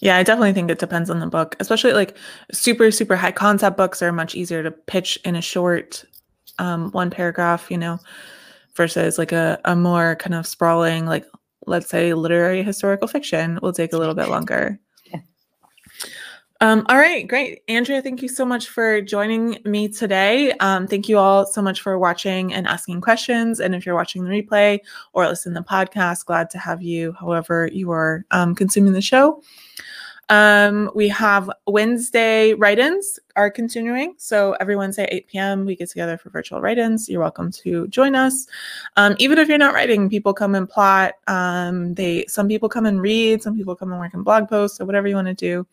[0.00, 2.16] Yeah, I definitely think it depends on the book, especially like
[2.52, 6.04] super, super high concept books are much easier to pitch in a short
[6.58, 7.98] um, one paragraph, you know,
[8.74, 11.24] versus like a, a more kind of sprawling, like
[11.66, 14.78] let's say literary historical fiction will take a little bit longer.
[16.62, 17.62] Um, all right, great.
[17.68, 20.52] Andrea, thank you so much for joining me today.
[20.60, 23.60] Um, thank you all so much for watching and asking questions.
[23.60, 24.80] And if you're watching the replay
[25.14, 29.00] or listen to the podcast, glad to have you, however, you are um, consuming the
[29.00, 29.42] show.
[30.28, 34.14] Um, we have Wednesday write-ins are continuing.
[34.18, 37.08] So every Wednesday, 8 p.m., we get together for virtual write-ins.
[37.08, 38.46] You're welcome to join us.
[38.96, 41.14] Um, even if you're not writing, people come and plot.
[41.26, 44.78] Um, they some people come and read, some people come and work in blog posts,
[44.80, 45.66] or whatever you want to do.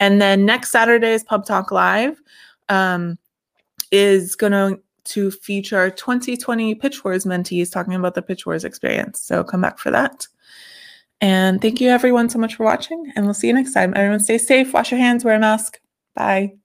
[0.00, 2.20] And then next Saturday's Pub Talk Live
[2.68, 3.18] um,
[3.90, 9.20] is going to feature 2020 Pitch Wars mentees talking about the Pitch Wars experience.
[9.20, 10.26] So come back for that.
[11.20, 13.94] And thank you everyone so much for watching, and we'll see you next time.
[13.96, 15.80] Everyone stay safe, wash your hands, wear a mask.
[16.14, 16.54] Bye.